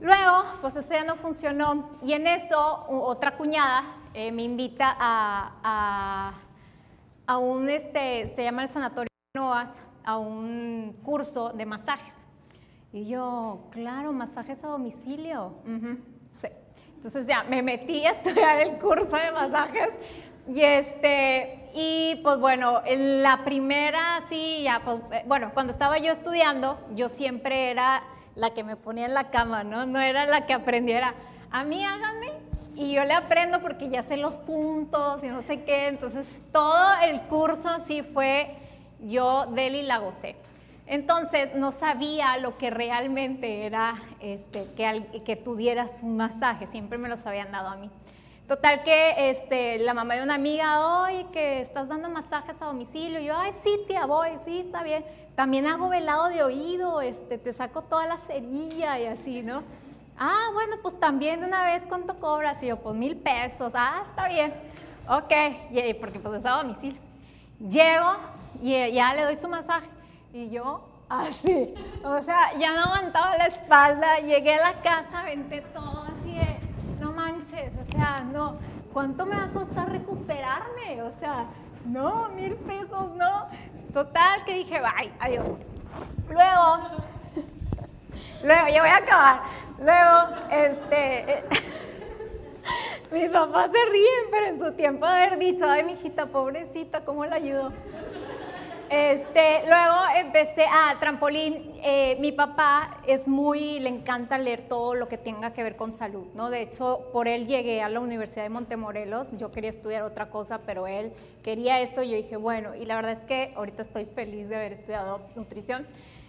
Luego, 0.00 0.44
pues 0.60 0.76
eso 0.76 0.92
ya 0.92 1.04
no 1.04 1.16
funcionó 1.16 1.98
y 2.02 2.12
en 2.12 2.26
eso 2.26 2.86
otra 2.88 3.36
cuñada 3.36 3.82
eh, 4.12 4.30
me 4.30 4.42
invita 4.42 4.94
a 4.98 6.34
a 7.26 7.38
un, 7.38 7.68
este, 7.68 8.26
se 8.26 8.44
llama 8.44 8.62
el 8.62 8.68
Sanatorio 8.68 9.08
Noas, 9.34 9.74
a 10.04 10.16
un 10.18 10.96
curso 11.02 11.50
de 11.50 11.66
masajes. 11.66 12.14
Y 12.92 13.06
yo, 13.06 13.66
claro, 13.70 14.12
masajes 14.12 14.62
a 14.64 14.68
domicilio. 14.68 15.54
sí. 16.30 16.48
Entonces 16.94 17.26
ya 17.26 17.44
me 17.44 17.62
metí 17.62 18.06
a 18.06 18.12
estudiar 18.12 18.60
el 18.62 18.78
curso 18.78 19.16
de 19.16 19.30
masajes 19.30 19.90
y 20.48 20.62
este, 20.62 21.70
y 21.74 22.20
pues 22.22 22.38
bueno, 22.38 22.82
la 22.86 23.44
primera, 23.44 24.20
sí, 24.28 24.62
ya, 24.62 24.80
pues, 24.84 25.00
eh, 25.12 25.24
bueno, 25.26 25.50
cuando 25.52 25.72
estaba 25.72 25.98
yo 25.98 26.12
estudiando, 26.12 26.78
yo 26.94 27.08
siempre 27.08 27.70
era 27.70 28.02
la 28.34 28.54
que 28.54 28.62
me 28.62 28.76
ponía 28.76 29.06
en 29.06 29.14
la 29.14 29.30
cama, 29.30 29.64
¿no? 29.64 29.86
No 29.86 30.00
era 30.00 30.26
la 30.26 30.46
que 30.46 30.52
aprendiera. 30.52 31.14
A 31.50 31.64
mí 31.64 31.84
háganme 31.84 32.32
y 32.76 32.92
yo 32.92 33.04
le 33.04 33.14
aprendo 33.14 33.60
porque 33.60 33.88
ya 33.88 34.02
sé 34.02 34.16
los 34.16 34.34
puntos 34.34 35.24
y 35.24 35.28
no 35.28 35.42
sé 35.42 35.64
qué, 35.64 35.88
entonces 35.88 36.26
todo 36.52 36.94
el 37.02 37.20
curso 37.22 37.68
sí 37.86 38.02
fue 38.02 38.54
yo 39.00 39.46
de 39.46 39.66
él 39.66 39.74
y 39.76 39.82
la 39.82 39.98
gocé. 39.98 40.36
Entonces 40.86 41.54
no 41.56 41.72
sabía 41.72 42.36
lo 42.38 42.56
que 42.56 42.70
realmente 42.70 43.66
era 43.66 43.94
este, 44.20 44.66
que, 44.76 45.22
que 45.24 45.34
tú 45.34 45.58
un 46.02 46.16
masaje, 46.16 46.66
siempre 46.68 46.96
me 46.96 47.08
los 47.08 47.26
habían 47.26 47.50
dado 47.50 47.68
a 47.68 47.76
mí. 47.76 47.90
Total 48.48 48.84
que 48.84 49.30
este, 49.30 49.78
la 49.78 49.92
mamá 49.92 50.14
de 50.14 50.22
una 50.22 50.36
amiga, 50.36 51.02
oye, 51.02 51.26
que 51.32 51.60
estás 51.60 51.88
dando 51.88 52.08
masajes 52.08 52.54
a 52.60 52.66
domicilio. 52.66 53.18
Yo, 53.18 53.36
ay, 53.36 53.50
sí, 53.52 53.80
tía, 53.88 54.06
voy, 54.06 54.38
sí, 54.38 54.60
está 54.60 54.84
bien. 54.84 55.04
También 55.34 55.66
hago 55.66 55.88
velado 55.88 56.28
de 56.28 56.44
oído, 56.44 57.00
este, 57.00 57.38
te 57.38 57.52
saco 57.52 57.82
toda 57.82 58.06
la 58.06 58.18
cerilla 58.18 59.00
y 59.00 59.06
así, 59.06 59.42
¿no? 59.42 59.64
Ah, 60.16 60.50
bueno, 60.54 60.76
pues 60.80 60.98
también 60.98 61.40
de 61.40 61.46
una 61.46 61.64
vez, 61.64 61.82
¿cuánto 61.88 62.20
cobras? 62.20 62.62
Y 62.62 62.68
yo, 62.68 62.76
pues 62.76 62.94
mil 62.94 63.16
pesos. 63.16 63.72
Ah, 63.74 64.02
está 64.04 64.28
bien. 64.28 64.54
Ok, 65.08 65.32
y, 65.72 65.94
porque 65.94 66.20
pues 66.20 66.36
estaba 66.36 66.60
a 66.60 66.62
domicilio. 66.62 67.00
Llego 67.58 68.16
y 68.62 68.92
ya 68.92 69.12
le 69.12 69.22
doy 69.24 69.34
su 69.34 69.48
masaje. 69.48 69.88
Y 70.32 70.50
yo, 70.50 70.88
así. 71.08 71.74
O 72.04 72.22
sea, 72.22 72.56
ya 72.58 72.72
no 72.72 72.84
aguantaba 72.92 73.36
la 73.36 73.46
espalda. 73.46 74.20
Llegué 74.20 74.54
a 74.54 74.70
la 74.70 74.80
casa, 74.80 75.24
venté 75.24 75.62
todo 75.74 76.04
así 76.08 76.32
de, 76.32 76.65
O 77.46 77.92
sea, 77.92 78.26
no. 78.32 78.56
¿Cuánto 78.92 79.24
me 79.24 79.36
va 79.36 79.44
a 79.44 79.50
costar 79.50 79.92
recuperarme? 79.92 81.00
O 81.02 81.12
sea, 81.12 81.46
no, 81.84 82.28
mil 82.30 82.56
pesos, 82.56 83.14
no. 83.14 83.46
Total, 83.92 84.44
que 84.44 84.54
dije, 84.54 84.80
bye, 84.80 85.12
adiós. 85.20 85.46
Luego, 86.28 86.98
luego, 88.42 88.68
ya 88.68 88.80
voy 88.80 88.90
a 88.90 88.96
acabar. 88.96 89.42
Luego, 89.78 90.36
este, 90.50 91.44
mis 93.12 93.30
papás 93.30 93.70
se 93.70 93.90
ríen, 93.92 94.24
pero 94.32 94.46
en 94.46 94.58
su 94.58 94.72
tiempo 94.72 95.06
haber 95.06 95.38
dicho, 95.38 95.70
ay, 95.70 95.84
mi 95.84 95.92
hijita, 95.92 96.26
pobrecita, 96.26 97.04
¿cómo 97.04 97.26
la 97.26 97.36
ayudó? 97.36 97.70
Este, 98.88 99.66
luego 99.66 99.96
empecé 100.14 100.64
a 100.64 100.96
trampolín. 101.00 101.72
Eh, 101.82 102.16
mi 102.20 102.30
papá 102.30 103.00
es 103.06 103.26
muy, 103.26 103.80
le 103.80 103.88
encanta 103.88 104.38
leer 104.38 104.68
todo 104.68 104.94
lo 104.94 105.08
que 105.08 105.18
tenga 105.18 105.52
que 105.52 105.64
ver 105.64 105.74
con 105.74 105.92
salud, 105.92 106.26
¿no? 106.34 106.50
De 106.50 106.62
hecho, 106.62 107.08
por 107.12 107.26
él 107.26 107.48
llegué 107.48 107.82
a 107.82 107.88
la 107.88 107.98
Universidad 107.98 108.44
de 108.44 108.50
Montemorelos. 108.50 109.36
Yo 109.38 109.50
quería 109.50 109.70
estudiar 109.70 110.02
otra 110.02 110.30
cosa, 110.30 110.60
pero 110.64 110.86
él 110.86 111.12
quería 111.42 111.80
esto. 111.80 112.02
Yo 112.04 112.14
dije, 112.14 112.36
bueno, 112.36 112.76
y 112.76 112.86
la 112.86 112.94
verdad 112.94 113.12
es 113.12 113.24
que 113.24 113.52
ahorita 113.56 113.82
estoy 113.82 114.04
feliz 114.04 114.48
de 114.48 114.56
haber 114.56 114.72
estudiado 114.72 115.20
nutrición. 115.34 115.84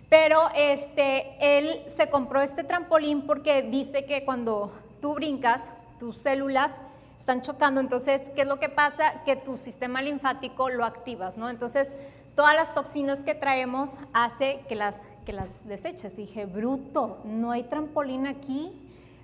Pero 0.10 0.50
este, 0.56 1.36
él 1.40 1.84
se 1.88 2.10
compró 2.10 2.42
este 2.42 2.64
trampolín 2.64 3.28
porque 3.28 3.62
dice 3.62 4.06
que 4.06 4.26
cuando 4.26 4.72
tú 5.00 5.14
brincas, 5.14 5.74
tus 6.00 6.18
células 6.18 6.82
están 7.18 7.42
chocando, 7.42 7.82
entonces, 7.82 8.24
¿qué 8.36 8.42
es 8.44 8.48
lo 8.48 8.60
que 8.60 8.70
pasa? 8.70 9.24
Que 9.26 9.36
tu 9.36 9.58
sistema 9.58 10.02
linfático 10.02 10.70
lo 10.70 10.86
activas, 10.86 11.36
¿no? 11.38 11.50
Entonces, 11.50 11.92
todas 12.38 12.54
las 12.54 12.72
toxinas 12.76 13.24
que 13.24 13.34
traemos 13.34 13.98
hace 14.14 14.64
que 14.70 14.76
las, 14.76 15.02
que 15.26 15.34
las 15.34 15.68
deseches. 15.68 16.16
dije, 16.16 16.46
bruto, 16.46 17.20
no 17.26 17.52
hay 17.52 17.64
trampolín 17.64 18.28
aquí. 18.28 18.72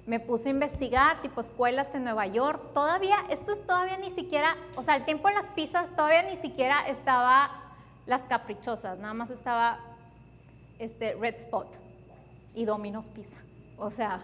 Me 0.07 0.19
puse 0.19 0.49
a 0.49 0.51
investigar, 0.51 1.21
tipo 1.21 1.39
escuelas 1.39 1.93
en 1.93 2.05
Nueva 2.05 2.25
York. 2.25 2.73
Todavía, 2.73 3.17
esto 3.29 3.51
es 3.51 3.63
todavía 3.67 3.97
ni 3.97 4.09
siquiera, 4.09 4.57
o 4.75 4.81
sea, 4.81 4.95
el 4.95 5.05
tiempo 5.05 5.27
de 5.27 5.35
las 5.35 5.45
pizzas 5.45 5.91
todavía 5.91 6.23
ni 6.23 6.35
siquiera 6.35 6.87
estaba 6.87 7.51
las 8.07 8.23
caprichosas, 8.23 8.97
nada 8.97 9.13
más 9.13 9.29
estaba 9.29 9.77
este 10.79 11.13
Red 11.13 11.35
Spot 11.35 11.67
y 12.55 12.65
Domino's 12.65 13.11
Pizza. 13.11 13.37
O 13.77 13.91
sea, 13.91 14.21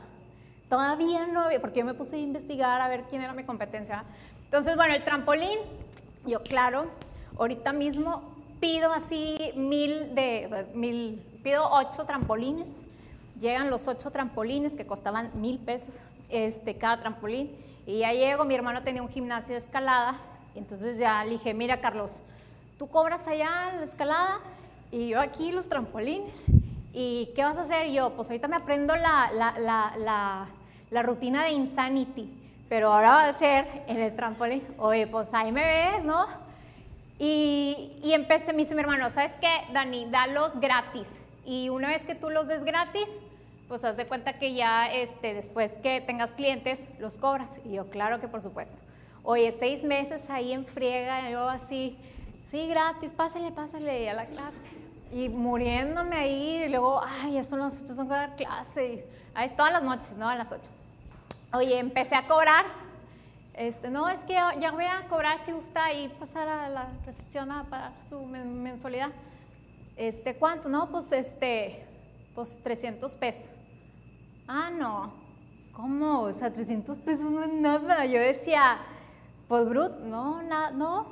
todavía 0.68 1.28
no 1.28 1.42
había, 1.42 1.62
porque 1.62 1.82
yo 1.82 1.86
me 1.86 1.94
puse 1.94 2.16
a 2.16 2.20
investigar 2.20 2.82
a 2.82 2.90
ver 2.90 3.04
quién 3.04 3.22
era 3.22 3.34
mi 3.34 3.44
competencia. 3.44 4.04
Entonces, 4.46 4.76
bueno, 4.76 4.96
el 4.96 5.04
trampolín, 5.04 5.60
yo 6.26 6.42
claro, 6.42 6.88
ahorita 7.38 7.72
mismo 7.72 8.39
pido 8.60 8.94
así 8.94 9.38
mil 9.56 10.14
de, 10.16 10.68
mil, 10.74 11.22
pido 11.44 11.68
ocho 11.72 12.06
trampolines. 12.06 12.84
Llegan 13.40 13.70
los 13.70 13.88
ocho 13.88 14.12
trampolines 14.12 14.76
que 14.76 14.86
costaban 14.86 15.32
mil 15.34 15.60
pesos 15.60 16.02
este, 16.30 16.76
cada 16.76 17.00
trampolín. 17.00 17.56
Y 17.86 18.00
ya 18.00 18.14
llego, 18.14 18.46
mi 18.46 18.56
hermano 18.56 18.84
tenía 18.84 19.02
un 19.02 19.10
gimnasio 19.10 19.54
de 19.56 19.60
escalada. 19.60 20.16
entonces 20.56 20.98
ya 20.98 21.24
le 21.24 21.32
dije, 21.32 21.54
mira 21.54 21.82
Carlos, 21.82 22.22
tú 22.78 22.88
cobras 22.88 23.28
allá 23.28 23.74
la 23.78 23.84
escalada 23.84 24.40
y 24.92 25.10
yo 25.10 25.20
aquí 25.20 25.52
los 25.52 25.68
trampolines. 25.68 26.46
¿Y 26.94 27.30
qué 27.36 27.44
vas 27.44 27.58
a 27.58 27.62
hacer? 27.62 27.92
yo, 27.92 28.12
pues 28.12 28.30
ahorita 28.30 28.48
me 28.48 28.56
aprendo 28.56 28.96
la, 28.96 29.32
la, 29.34 29.60
la, 29.60 30.48
la, 30.90 31.04
rutina 31.04 31.44
de 31.44 31.52
Insanity, 31.52 32.30
pero 32.68 32.92
ahora 32.92 33.12
va 33.12 33.28
a 33.28 33.34
ser 33.34 33.84
en 33.88 33.98
el 33.98 34.16
trampolín. 34.16 34.64
Oye, 34.80 35.06
pues 35.06 35.34
ahí 35.34 35.52
me 35.52 35.64
ves, 35.64 36.04
¿no? 36.04 36.26
Y, 37.20 38.00
y 38.02 38.14
empecé, 38.14 38.54
me 38.54 38.60
dice 38.60 38.74
mi 38.74 38.82
hermano, 38.82 39.10
¿sabes 39.10 39.34
qué, 39.42 39.72
Dani? 39.74 40.10
Dalos 40.10 40.60
gratis. 40.60 41.10
Y 41.46 41.70
una 41.70 41.90
vez 41.90 42.06
que 42.06 42.16
tú 42.16 42.30
los 42.30 42.48
des 42.48 42.64
gratis, 42.64 43.10
pues 43.70 43.86
haz 43.86 43.98
de 43.98 44.08
cuenta 44.08 44.34
que 44.34 44.56
ya 44.56 44.92
este, 44.92 45.36
después 45.36 45.78
que 45.78 46.02
tengas 46.02 46.34
clientes, 46.34 46.88
los 47.00 47.20
cobras. 47.20 47.60
Y 47.64 47.74
yo, 47.74 47.90
claro 47.90 48.20
que 48.20 48.28
por 48.28 48.42
supuesto. 48.42 48.82
Oye, 49.24 49.52
seis 49.52 49.84
meses 49.84 50.30
ahí 50.32 50.54
en 50.54 50.66
friega, 50.66 51.30
yo 51.30 51.48
así, 51.48 51.96
sí, 52.46 52.68
gratis, 52.68 53.14
pásale, 53.14 53.52
pásale 53.52 54.10
a 54.10 54.14
la 54.16 54.26
clase. 54.26 54.58
Y 55.12 55.30
muriéndome 55.30 56.16
ahí, 56.16 56.64
y 56.66 56.70
luego, 56.70 57.02
ay, 57.04 57.34
las 57.34 57.54
ocho, 57.54 57.96
tengo 57.96 58.04
que 58.04 58.16
dar 58.16 58.36
clase. 58.36 59.06
Y, 59.36 59.50
todas 59.56 59.72
las 59.72 59.84
noches, 59.84 60.18
¿no? 60.18 60.28
A 60.28 60.36
las 60.36 60.52
ocho. 60.52 60.72
Oye, 61.54 61.78
empecé 61.78 62.16
a 62.16 62.24
cobrar 62.24 62.66
este, 63.60 63.90
no, 63.90 64.08
es 64.08 64.22
que 64.22 64.36
ya 64.36 64.72
voy 64.72 64.86
a 64.86 65.06
cobrar 65.10 65.44
si 65.44 65.52
gusta 65.52 65.92
y 65.92 66.08
pasar 66.08 66.48
a 66.48 66.70
la 66.70 66.88
recepción 67.06 67.52
a 67.52 67.66
pagar 67.66 67.92
su 68.08 68.22
mensualidad. 68.22 69.10
Este, 69.98 70.38
¿cuánto? 70.38 70.70
No, 70.70 70.90
pues 70.90 71.12
este, 71.12 71.86
pues 72.34 72.64
300 72.64 73.14
pesos. 73.16 73.50
Ah, 74.48 74.70
no. 74.72 75.12
¿Cómo? 75.74 76.22
O 76.22 76.32
sea, 76.32 76.54
300 76.54 77.00
pesos 77.00 77.32
no 77.32 77.44
es 77.44 77.52
nada. 77.52 78.06
Yo 78.06 78.18
decía, 78.22 78.78
pues 79.50 79.68
brut, 79.68 79.92
no, 80.04 80.42
nada, 80.42 80.72
no. 80.72 81.08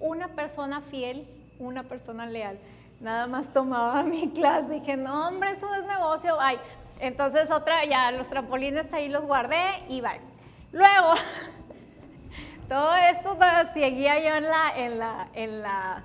Una 0.00 0.28
persona 0.28 0.80
fiel, 0.80 1.28
una 1.58 1.82
persona 1.82 2.24
leal. 2.24 2.58
Nada 3.00 3.26
más 3.26 3.52
tomaba 3.52 4.02
mi 4.02 4.30
clase. 4.30 4.72
Dije, 4.72 4.96
no, 4.96 5.28
hombre, 5.28 5.50
esto 5.50 5.66
no 5.66 5.74
es 5.74 5.84
negocio. 5.84 6.40
Ay, 6.40 6.56
entonces 7.00 7.50
otra, 7.50 7.84
ya 7.84 8.10
los 8.12 8.28
trampolines 8.28 8.94
ahí 8.94 9.10
los 9.10 9.26
guardé 9.26 9.60
y 9.90 10.00
bye. 10.00 10.32
Luego, 10.72 11.12
todo 12.68 12.94
esto 12.94 13.36
seguía 13.74 14.18
yo 14.20 14.36
en 14.36 14.44
la, 14.44 14.72
en 14.76 14.98
la, 14.98 15.28
en 15.34 15.62
la, 15.62 16.02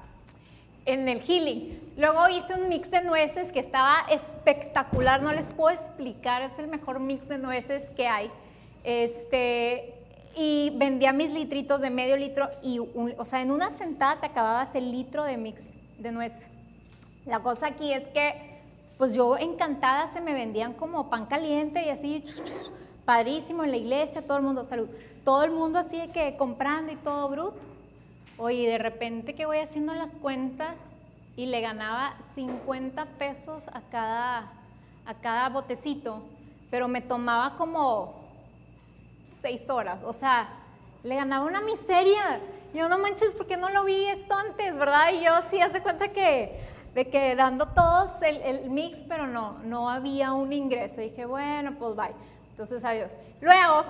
en 0.86 1.08
el 1.10 1.22
healing. 1.22 1.80
Luego 1.98 2.30
hice 2.30 2.56
un 2.56 2.70
mix 2.70 2.92
de 2.92 3.02
nueces 3.02 3.52
que 3.52 3.60
estaba 3.60 4.06
espectacular, 4.10 5.22
no 5.22 5.32
les 5.32 5.50
puedo 5.50 5.76
explicar, 5.76 6.42
es 6.42 6.58
el 6.60 6.68
mejor 6.68 7.00
mix 7.00 7.28
de 7.28 7.38
nueces 7.38 7.90
que 7.92 8.08
hay. 8.08 8.32
Este, 8.84 9.94
y 10.36 10.72
vendía 10.76 11.12
mis 11.14 11.32
litritos 11.32 11.82
de 11.82 11.90
medio 11.90 12.16
litro 12.16 12.50
y, 12.62 12.80
o 12.80 13.26
sea, 13.26 13.42
en 13.42 13.52
una 13.52 13.70
sentada 13.70 14.20
te 14.20 14.28
acababas 14.28 14.76
el 14.76 14.92
litro 14.92 15.24
de 15.24 15.36
mix 15.36 15.70
de 15.98 16.12
nueces. 16.12 16.50
La 17.26 17.40
cosa 17.40 17.68
aquí 17.68 17.92
es 17.92 18.06
que, 18.10 18.62
pues 18.98 19.14
yo 19.14 19.38
encantada 19.38 20.08
se 20.08 20.22
me 20.22 20.34
vendían 20.34 20.74
como 20.74 21.10
pan 21.10 21.26
caliente 21.26 21.86
y 21.86 21.90
así, 21.90 22.24
padrísimo 23.08 23.64
en 23.64 23.72
la 23.72 23.78
iglesia, 23.78 24.22
todo 24.22 24.38
el 24.38 24.44
mundo 24.44 24.64
salud 24.64 24.88
todo 25.28 25.44
el 25.44 25.52
mundo 25.52 25.78
así 25.78 25.98
de 25.98 26.08
que 26.08 26.38
comprando 26.38 26.90
y 26.90 26.96
todo 26.96 27.28
bruto. 27.28 27.60
Oye, 28.38 28.66
de 28.70 28.78
repente 28.78 29.36
que 29.36 29.46
voy 29.46 29.58
haciendo 29.58 29.94
las 29.94 30.12
cuentas 30.12 30.70
y 31.36 31.48
le 31.48 31.60
ganaba 31.60 32.14
50 32.34 33.06
pesos 33.20 33.64
a 33.74 33.82
cada, 33.92 34.54
a 35.06 35.14
cada 35.22 35.50
botecito, 35.50 36.24
pero 36.72 36.88
me 36.88 37.02
tomaba 37.02 37.58
como 37.58 38.16
6 39.26 39.70
horas, 39.70 40.00
o 40.06 40.14
sea, 40.14 40.48
le 41.04 41.16
ganaba 41.16 41.44
una 41.44 41.60
miseria. 41.60 42.40
Yo 42.74 42.88
no 42.88 42.98
manches, 42.98 43.36
porque 43.36 43.58
no 43.58 43.68
lo 43.68 43.84
vi 43.84 44.06
esto 44.06 44.34
antes, 44.34 44.78
verdad? 44.78 45.10
Y 45.12 45.26
yo 45.26 45.42
sí 45.42 45.60
hace 45.60 45.82
cuenta 45.82 46.08
que 46.08 46.58
de 46.96 47.10
que 47.10 47.36
dando 47.36 47.68
todos 47.68 48.22
el, 48.22 48.38
el, 48.38 48.70
mix, 48.70 49.00
pero 49.10 49.28
no, 49.28 49.60
no 49.66 49.90
había 49.90 50.32
un 50.32 50.54
ingreso. 50.54 51.02
dije, 51.02 51.26
bueno, 51.26 51.76
pues 51.78 51.98
bye. 51.98 52.16
Entonces, 52.58 52.84
adiós. 52.84 53.16
Luego, 53.40 53.86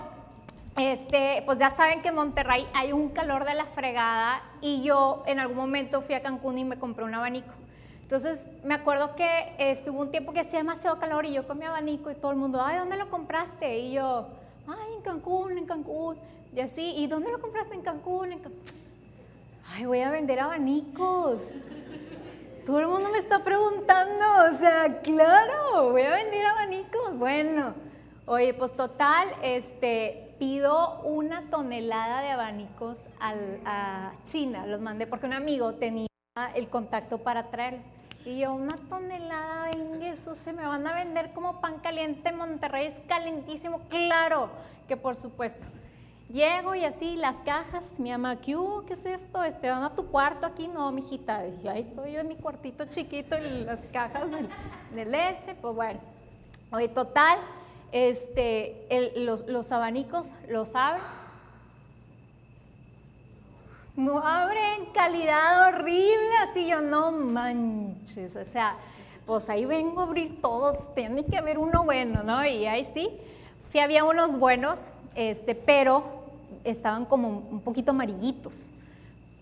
este, 0.75 1.41
pues 1.45 1.57
ya 1.57 1.69
saben 1.69 2.01
que 2.01 2.09
en 2.09 2.15
Monterrey 2.15 2.67
hay 2.73 2.91
un 2.91 3.07
calor 3.07 3.45
de 3.45 3.55
la 3.55 3.65
fregada 3.65 4.43
y 4.59 4.83
yo 4.83 5.23
en 5.25 5.39
algún 5.39 5.55
momento 5.55 6.01
fui 6.01 6.15
a 6.15 6.21
Cancún 6.21 6.57
y 6.57 6.65
me 6.65 6.77
compré 6.77 7.05
un 7.05 7.13
abanico. 7.13 7.53
Entonces 8.01 8.45
me 8.65 8.73
acuerdo 8.73 9.15
que 9.15 9.55
estuvo 9.57 10.01
un 10.01 10.11
tiempo 10.11 10.33
que 10.33 10.41
hacía 10.41 10.59
demasiado 10.59 10.99
calor 10.99 11.25
y 11.25 11.31
yo 11.31 11.47
con 11.47 11.59
mi 11.59 11.63
abanico 11.63 12.11
y 12.11 12.15
todo 12.15 12.31
el 12.31 12.35
mundo, 12.35 12.61
ay, 12.61 12.79
¿dónde 12.79 12.97
lo 12.97 13.09
compraste? 13.09 13.79
Y 13.79 13.93
yo, 13.93 14.27
ay, 14.67 14.95
en 14.97 15.01
Cancún, 15.01 15.57
en 15.57 15.65
Cancún. 15.65 16.17
Y 16.53 16.59
así, 16.59 16.93
¿y 16.97 17.07
dónde 17.07 17.31
lo 17.31 17.39
compraste 17.39 17.73
en 17.73 17.83
Cancún? 17.83 18.33
En 18.33 18.41
Ay, 19.69 19.85
voy 19.85 20.01
a 20.01 20.11
vender 20.11 20.41
abanicos. 20.41 21.37
Todo 22.65 22.81
el 22.81 22.87
mundo 22.87 23.07
me 23.13 23.19
está 23.19 23.41
preguntando, 23.45 24.25
o 24.51 24.53
sea, 24.53 24.99
claro, 25.01 25.91
voy 25.91 26.01
a 26.01 26.11
vender 26.11 26.45
abanicos. 26.45 27.17
Bueno, 27.17 27.86
oye, 28.27 28.53
pues 28.53 28.73
total, 28.73 29.27
este, 29.41 30.35
pido 30.37 30.99
una 31.01 31.49
tonelada 31.49 32.21
de 32.21 32.29
abanicos 32.29 32.97
a 33.19 34.11
China, 34.23 34.67
los 34.67 34.79
mandé 34.79 35.07
porque 35.07 35.25
un 35.25 35.33
amigo 35.33 35.73
tenía 35.73 36.07
el 36.53 36.67
contacto 36.67 37.17
para 37.17 37.49
traerlos. 37.49 37.87
Y 38.25 38.39
yo, 38.39 38.53
una 38.53 38.75
tonelada, 38.89 39.69
venga, 39.73 40.09
eso 40.09 40.35
se 40.35 40.51
me 40.51 40.67
van 40.67 40.85
a 40.85 40.93
vender 40.93 41.31
como 41.31 41.61
pan 41.61 41.79
caliente. 41.79 42.33
Monterrey 42.33 42.87
es 42.87 43.01
calentísimo, 43.07 43.79
claro 43.87 44.49
que 44.87 44.97
por 44.97 45.15
supuesto. 45.15 45.65
Llego 46.27 46.75
y 46.75 46.83
así, 46.83 47.15
las 47.15 47.37
cajas, 47.37 48.01
mi 48.01 48.11
mamá, 48.11 48.35
¿qué, 48.35 48.57
¿qué 48.85 48.93
es 48.93 49.05
esto? 49.05 49.45
Este, 49.45 49.69
¿Van 49.69 49.81
a 49.81 49.95
tu 49.95 50.07
cuarto 50.07 50.45
aquí? 50.45 50.67
No, 50.67 50.91
mijita. 50.91 51.45
Y 51.63 51.69
ahí 51.69 51.81
estoy 51.83 52.11
yo 52.11 52.19
en 52.19 52.27
mi 52.27 52.35
cuartito 52.35 52.83
chiquito, 52.83 53.37
en 53.37 53.65
las 53.65 53.79
cajas 53.93 54.29
del, 54.29 54.49
del 54.93 55.15
este, 55.15 55.55
pues 55.55 55.73
bueno. 55.73 56.01
Oye, 56.73 56.89
total, 56.89 57.39
este, 57.91 59.13
los, 59.15 59.71
abanicos 59.71 60.33
los 60.49 60.75
abren. 60.75 61.03
No 63.95 64.19
abren 64.19 64.85
calidad 64.93 65.69
horrible, 65.69 66.29
así 66.47 66.67
yo 66.67 66.81
no 66.81 67.11
manches, 67.11 68.35
o 68.35 68.45
sea, 68.45 68.75
pues 69.25 69.49
ahí 69.49 69.65
vengo 69.65 70.01
a 70.01 70.03
abrir 70.03 70.39
todos, 70.39 70.93
tiene 70.93 71.25
que 71.25 71.35
haber 71.35 71.57
uno 71.57 71.83
bueno, 71.83 72.21
¿no? 72.21 72.45
Y 72.45 72.67
ahí 72.67 72.83
sí, 72.83 73.09
sí 73.63 73.79
había 73.79 74.03
unos 74.03 74.37
buenos, 74.37 74.89
este, 75.15 75.55
pero 75.55 76.03
estaban 76.63 77.05
como 77.05 77.29
un 77.49 77.61
poquito 77.61 77.89
amarillitos. 77.89 78.61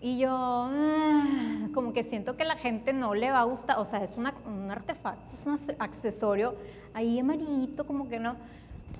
Y 0.00 0.18
yo, 0.18 0.30
ah, 0.32 1.68
como 1.74 1.92
que 1.92 2.02
siento 2.02 2.36
que 2.36 2.44
la 2.44 2.56
gente 2.56 2.94
no 2.94 3.14
le 3.14 3.30
va 3.30 3.40
a 3.40 3.44
gustar, 3.44 3.78
o 3.78 3.84
sea, 3.84 4.02
es 4.02 4.16
un 4.16 4.70
artefacto, 4.70 5.36
es 5.36 5.44
un 5.44 5.58
accesorio 5.78 6.54
ahí 6.96 7.20
amarillito, 7.20 7.86
como 7.86 8.08
que 8.08 8.18
no. 8.18 8.36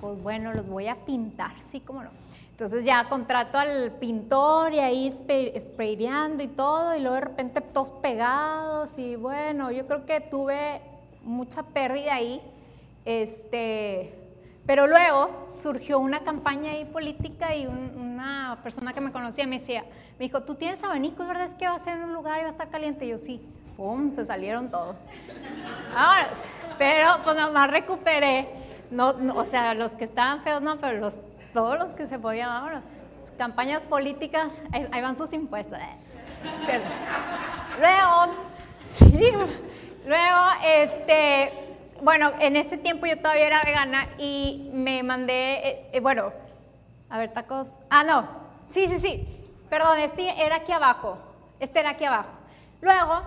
Pues 0.01 0.23
bueno, 0.23 0.53
los 0.53 0.69
voy 0.69 0.87
a 0.87 0.97
pintar, 1.07 1.59
sí, 1.59 1.81
como 1.81 2.03
no. 2.03 2.11
Entonces 2.51 2.85
ya 2.85 3.09
contrato 3.09 3.59
al 3.59 3.93
pintor 3.93 4.75
y 4.75 4.79
ahí 4.79 5.11
sprayando 5.11 6.43
y 6.43 6.49
todo, 6.49 6.95
y 6.95 7.01
luego 7.01 7.15
de 7.15 7.21
repente 7.23 7.61
todos 7.61 7.91
pegados, 7.91 8.99
y 8.99 9.17
bueno, 9.17 9.71
yo 9.71 9.87
creo 9.87 10.05
que 10.05 10.21
tuve 10.21 10.81
mucha 11.23 11.63
pérdida 11.63 12.15
ahí. 12.15 12.41
Este, 13.07 14.15
pero 14.67 14.87
luego 14.87 15.49
surgió 15.55 15.99
una 15.99 16.21
campaña 16.21 16.73
ahí 16.73 16.85
política 16.85 17.57
y 17.57 17.67
una 17.67 18.59
persona 18.63 18.93
que 18.93 19.01
me 19.01 19.13
conocía 19.13 19.47
me 19.47 19.59
decía, 19.59 19.85
me 20.19 20.27
dijo, 20.27 20.43
tú 20.43 20.55
tienes 20.55 20.83
abanicos, 20.85 21.27
¿verdad? 21.27 21.45
Es 21.45 21.55
que 21.55 21.67
va 21.67 21.75
a 21.75 21.79
ser 21.79 21.97
en 21.97 22.05
un 22.05 22.13
lugar 22.13 22.41
y 22.41 22.43
va 22.43 22.49
a 22.49 22.51
estar 22.51 22.69
caliente. 22.69 23.07
Y 23.07 23.11
yo 23.11 23.19
sí. 23.19 23.41
¡Pum! 23.77 24.12
Se 24.12 24.25
salieron 24.25 24.71
todos. 24.71 24.97
Ahora, 25.95 26.31
pero 26.79 27.09
pues 27.25 27.37
nomás 27.37 27.71
recuperé, 27.71 28.49
no, 28.91 29.15
o 29.35 29.45
sea, 29.45 29.75
los 29.75 29.93
que 29.93 30.05
estaban 30.05 30.43
feos 30.43 30.62
no, 30.62 30.79
pero 30.79 30.99
los, 30.99 31.17
todos 31.53 31.79
los 31.79 31.95
que 31.95 32.07
se 32.07 32.19
podían, 32.19 32.51
ahora, 32.51 32.83
campañas 33.39 33.83
políticas, 33.83 34.62
ahí, 34.73 35.01
van 35.01 35.17
sus 35.17 35.33
impuestos. 35.33 35.79
Luego, 37.79 38.35
sí, 38.91 39.31
luego, 40.07 40.43
este, 40.65 41.53
bueno, 42.03 42.33
en 42.41 42.57
ese 42.57 42.77
tiempo 42.77 43.07
yo 43.07 43.19
todavía 43.19 43.47
era 43.47 43.62
vegana 43.62 44.09
y 44.19 44.71
me 44.73 45.03
mandé, 45.03 45.69
eh, 45.69 45.91
eh, 45.93 46.01
bueno, 46.01 46.33
a 47.09 47.19
ver, 47.19 47.33
tacos, 47.33 47.79
ah, 47.91 48.05
no, 48.05 48.29
sí, 48.67 48.87
sí, 48.89 48.99
sí, 48.99 49.49
perdón, 49.69 49.99
este 49.99 50.45
era 50.45 50.57
aquí 50.57 50.73
abajo, 50.73 51.19
este 51.59 51.81
era 51.81 51.91
aquí 51.91 52.05
abajo. 52.05 52.31
Luego, 52.81 53.23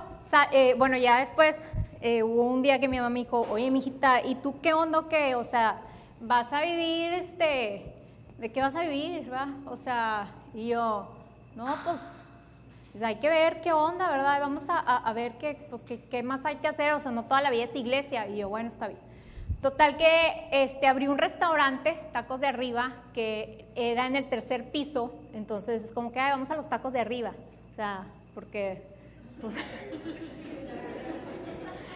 eh, 0.51 0.75
bueno, 0.77 0.97
ya 0.97 1.19
después 1.19 1.67
hubo 2.01 2.43
un 2.43 2.61
día 2.61 2.79
que 2.79 2.87
mi 2.87 2.97
mamá 2.97 3.09
me 3.09 3.19
dijo, 3.19 3.41
oye, 3.49 3.69
mijita, 3.71 4.25
¿y 4.25 4.35
tú 4.35 4.59
qué 4.61 4.73
onda 4.73 5.05
qué? 5.09 5.35
O 5.35 5.43
sea, 5.43 5.81
¿vas 6.21 6.51
a 6.53 6.61
vivir, 6.61 7.13
este, 7.13 7.93
de 8.37 8.51
qué 8.51 8.61
vas 8.61 8.75
a 8.75 8.83
vivir, 8.83 9.31
va? 9.31 9.49
O 9.65 9.75
sea, 9.75 10.31
y 10.53 10.69
yo, 10.69 11.07
no, 11.55 11.77
pues 11.83 12.15
pues 12.91 13.03
hay 13.03 13.15
que 13.15 13.29
ver 13.29 13.61
qué 13.61 13.71
onda, 13.71 14.09
¿verdad? 14.09 14.39
Vamos 14.39 14.65
a, 14.69 15.13
ver 15.13 15.33
qué, 15.37 15.67
pues, 15.69 15.85
qué, 15.85 16.23
más 16.23 16.45
hay 16.45 16.55
que 16.55 16.67
hacer, 16.67 16.93
o 16.93 16.99
sea, 16.99 17.11
no 17.11 17.23
toda 17.23 17.41
la 17.41 17.51
vida 17.51 17.65
es 17.65 17.75
iglesia. 17.75 18.27
Y 18.27 18.37
yo, 18.37 18.49
bueno, 18.49 18.67
está 18.67 18.87
bien. 18.87 18.99
Total 19.61 19.97
que 19.97 20.47
este, 20.51 20.87
abrí 20.87 21.07
un 21.07 21.17
restaurante, 21.17 21.99
Tacos 22.13 22.39
de 22.39 22.47
Arriba, 22.47 22.93
que 23.13 23.65
era 23.75 24.07
en 24.07 24.15
el 24.15 24.27
tercer 24.27 24.71
piso, 24.71 25.13
entonces 25.33 25.83
es 25.83 25.91
como 25.91 26.11
que 26.11 26.19
vamos 26.19 26.49
a 26.49 26.55
los 26.55 26.69
tacos 26.69 26.93
de 26.93 27.01
arriba, 27.01 27.33
o 27.69 27.73
sea, 27.73 28.07
porque, 28.33 28.81
pues, 29.41 29.55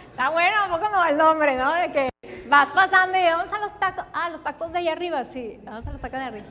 está 0.10 0.30
bueno, 0.30 0.56
un 0.66 0.72
poco 0.72 0.90
no 0.90 1.06
el 1.06 1.18
nombre, 1.18 1.56
¿no? 1.58 1.74
De 1.74 1.92
que 1.92 2.10
vas 2.48 2.70
pasando 2.70 3.18
y 3.18 3.24
vamos 3.24 3.52
a 3.52 3.60
los 3.60 3.80
tacos, 3.80 4.06
ah, 4.14 4.30
los 4.30 4.42
tacos 4.42 4.72
de 4.72 4.80
allá 4.80 4.94
arriba, 4.94 5.24
sí, 5.26 5.60
vamos 5.64 5.86
a 5.88 5.92
los 5.92 6.02
tacos 6.02 6.20
de 6.20 6.26
arriba. 6.26 6.46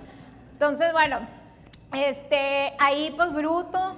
Entonces, 0.52 0.92
bueno, 0.92 1.20
este, 1.94 2.74
ahí 2.78 3.12
pues 3.16 3.32
bruto, 3.32 3.96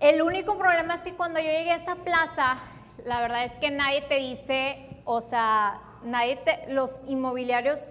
el 0.00 0.22
único 0.22 0.56
problema 0.58 0.94
es 0.94 1.00
que 1.00 1.14
cuando 1.14 1.40
yo 1.40 1.46
llegué 1.46 1.72
a 1.72 1.76
esa 1.76 1.96
plaza, 1.96 2.58
la 3.04 3.20
verdad 3.20 3.44
es 3.44 3.52
que 3.52 3.70
nadie 3.70 4.02
te 4.02 4.16
dice, 4.16 5.02
o 5.04 5.20
sea, 5.20 5.80
nadie 6.02 6.36
te, 6.36 6.72
los 6.72 7.04
inmobiliarios 7.08 7.88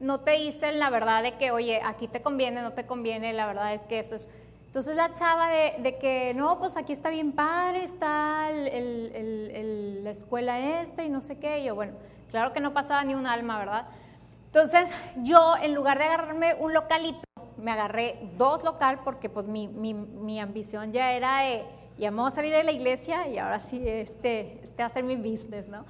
no 0.00 0.20
te 0.20 0.32
dicen 0.32 0.78
la 0.78 0.90
verdad 0.90 1.22
de 1.22 1.32
que, 1.32 1.50
oye, 1.50 1.80
aquí 1.84 2.08
te 2.08 2.22
conviene, 2.22 2.62
no 2.62 2.72
te 2.72 2.86
conviene, 2.86 3.32
la 3.32 3.46
verdad 3.46 3.74
es 3.74 3.82
que 3.82 3.98
esto 3.98 4.16
es... 4.16 4.28
Entonces 4.70 4.94
la 4.94 5.12
chava 5.12 5.48
de, 5.48 5.98
que, 5.98 6.32
no, 6.34 6.60
pues 6.60 6.76
aquí 6.76 6.92
está 6.92 7.10
bien 7.10 7.32
padre, 7.32 7.82
está 7.82 8.48
la 8.52 10.10
escuela 10.10 10.80
esta 10.80 11.02
y 11.02 11.08
no 11.08 11.20
sé 11.20 11.40
qué, 11.40 11.58
y 11.58 11.64
yo, 11.64 11.74
bueno, 11.74 11.94
claro 12.30 12.52
que 12.52 12.60
no 12.60 12.72
pasaba 12.72 13.02
ni 13.02 13.16
un 13.16 13.26
alma, 13.26 13.58
¿verdad? 13.58 13.88
Entonces 14.46 14.92
yo, 15.24 15.56
en 15.60 15.74
lugar 15.74 15.98
de 15.98 16.04
agarrarme 16.04 16.54
un 16.54 16.72
localito, 16.72 17.20
me 17.56 17.72
agarré 17.72 18.30
dos 18.38 18.62
local 18.62 19.00
porque 19.02 19.28
pues 19.28 19.48
mi, 19.48 19.66
mi, 19.66 19.92
mi 19.92 20.38
ambición 20.38 20.92
ya 20.92 21.14
era 21.14 21.40
de, 21.40 21.64
ya 21.98 22.12
me 22.12 22.18
voy 22.18 22.28
a 22.28 22.30
salir 22.30 22.52
de 22.52 22.62
la 22.62 22.70
iglesia 22.70 23.26
y 23.26 23.38
ahora 23.38 23.58
sí, 23.58 23.82
este, 23.84 24.60
este 24.62 24.84
va 24.84 24.86
a 24.86 24.90
ser 24.90 25.02
mi 25.02 25.16
business, 25.16 25.66
¿no? 25.66 25.84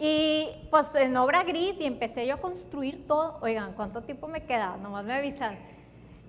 Y 0.00 0.48
pues 0.72 0.92
en 0.96 1.16
obra 1.16 1.44
gris 1.44 1.80
y 1.80 1.84
empecé 1.84 2.26
yo 2.26 2.34
a 2.34 2.38
construir 2.38 3.06
todo. 3.06 3.38
Oigan, 3.42 3.74
¿cuánto 3.74 4.02
tiempo 4.02 4.26
me 4.26 4.44
queda? 4.44 4.76
Nomás 4.76 5.04
me 5.04 5.14
avisan. 5.14 5.56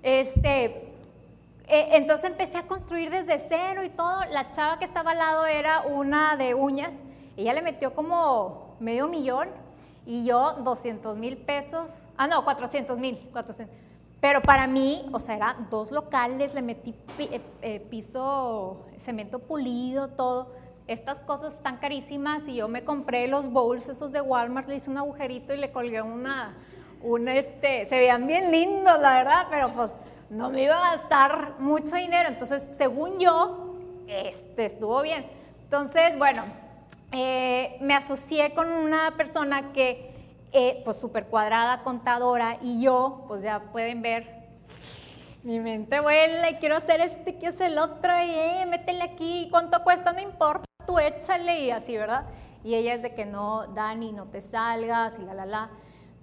Este, 0.03 0.93
eh, 1.67 1.89
entonces 1.93 2.29
empecé 2.29 2.57
a 2.57 2.67
construir 2.67 3.09
desde 3.09 3.39
cero 3.39 3.83
y 3.83 3.89
todo. 3.89 4.23
La 4.31 4.49
chava 4.49 4.79
que 4.79 4.85
estaba 4.85 5.11
al 5.11 5.17
lado 5.17 5.45
era 5.45 5.81
una 5.81 6.35
de 6.35 6.53
uñas. 6.53 7.01
Ella 7.37 7.53
le 7.53 7.61
metió 7.61 7.93
como 7.93 8.75
medio 8.79 9.07
millón 9.07 9.49
y 10.05 10.25
yo 10.25 10.53
200 10.63 11.17
mil 11.17 11.37
pesos. 11.37 12.03
Ah, 12.17 12.27
no, 12.27 12.43
400 12.43 12.97
mil. 12.97 13.17
400. 13.31 13.75
Pero 14.21 14.41
para 14.41 14.67
mí, 14.67 15.07
o 15.11 15.19
sea, 15.19 15.35
eran 15.35 15.69
dos 15.69 15.91
locales, 15.91 16.53
le 16.53 16.61
metí 16.61 16.95
eh, 17.19 17.41
eh, 17.61 17.79
piso, 17.79 18.85
cemento 18.97 19.39
pulido, 19.39 20.09
todo. 20.09 20.51
Estas 20.87 21.23
cosas 21.23 21.55
están 21.55 21.77
carísimas 21.77 22.47
y 22.47 22.55
yo 22.55 22.67
me 22.67 22.83
compré 22.83 23.27
los 23.27 23.49
bowls 23.49 23.89
esos 23.89 24.11
de 24.11 24.21
Walmart, 24.21 24.67
le 24.67 24.75
hice 24.75 24.89
un 24.89 24.97
agujerito 24.97 25.53
y 25.53 25.57
le 25.57 25.71
colgué 25.71 26.01
una, 26.01 26.55
un 27.01 27.27
este, 27.27 27.85
se 27.85 27.97
veían 27.97 28.27
bien 28.27 28.51
lindos, 28.51 28.99
la 28.99 29.17
verdad, 29.17 29.47
pero 29.49 29.73
pues 29.73 29.91
no 30.35 30.49
me 30.49 30.63
iba 30.63 30.77
a 30.77 30.95
gastar 30.95 31.55
mucho 31.59 31.95
dinero. 31.95 32.27
Entonces, 32.27 32.61
según 32.77 33.19
yo, 33.19 33.75
este 34.07 34.65
estuvo 34.65 35.01
bien. 35.01 35.25
Entonces, 35.63 36.17
bueno, 36.17 36.43
eh, 37.11 37.77
me 37.81 37.93
asocié 37.93 38.53
con 38.53 38.69
una 38.69 39.15
persona 39.15 39.71
que 39.71 40.13
eh, 40.51 40.81
pues 40.83 40.97
súper 40.97 41.27
cuadrada, 41.27 41.83
contadora, 41.83 42.57
y 42.61 42.81
yo, 42.81 43.25
pues 43.27 43.41
ya 43.41 43.59
pueden 43.71 44.01
ver, 44.01 44.45
mi 45.43 45.59
mente 45.59 45.99
vuela 45.99 46.49
y 46.49 46.55
quiero 46.55 46.77
hacer 46.77 47.01
este, 47.01 47.35
quiero 47.37 47.53
hacer 47.53 47.71
el 47.71 47.77
otro, 47.77 48.13
y 48.23 48.29
eh, 48.29 48.65
métele 48.67 49.03
aquí, 49.03 49.49
¿cuánto 49.51 49.83
cuesta? 49.83 50.13
No 50.13 50.21
importa, 50.21 50.65
tú 50.87 50.97
échale 50.97 51.59
y 51.59 51.71
así, 51.71 51.97
¿verdad? 51.97 52.25
Y 52.63 52.75
ella 52.75 52.93
es 52.93 53.01
de 53.01 53.13
que 53.13 53.25
no, 53.25 53.67
Dani, 53.67 54.11
no 54.11 54.25
te 54.25 54.41
salgas 54.41 55.19
y 55.19 55.23
la, 55.23 55.33
la, 55.33 55.45
la. 55.45 55.69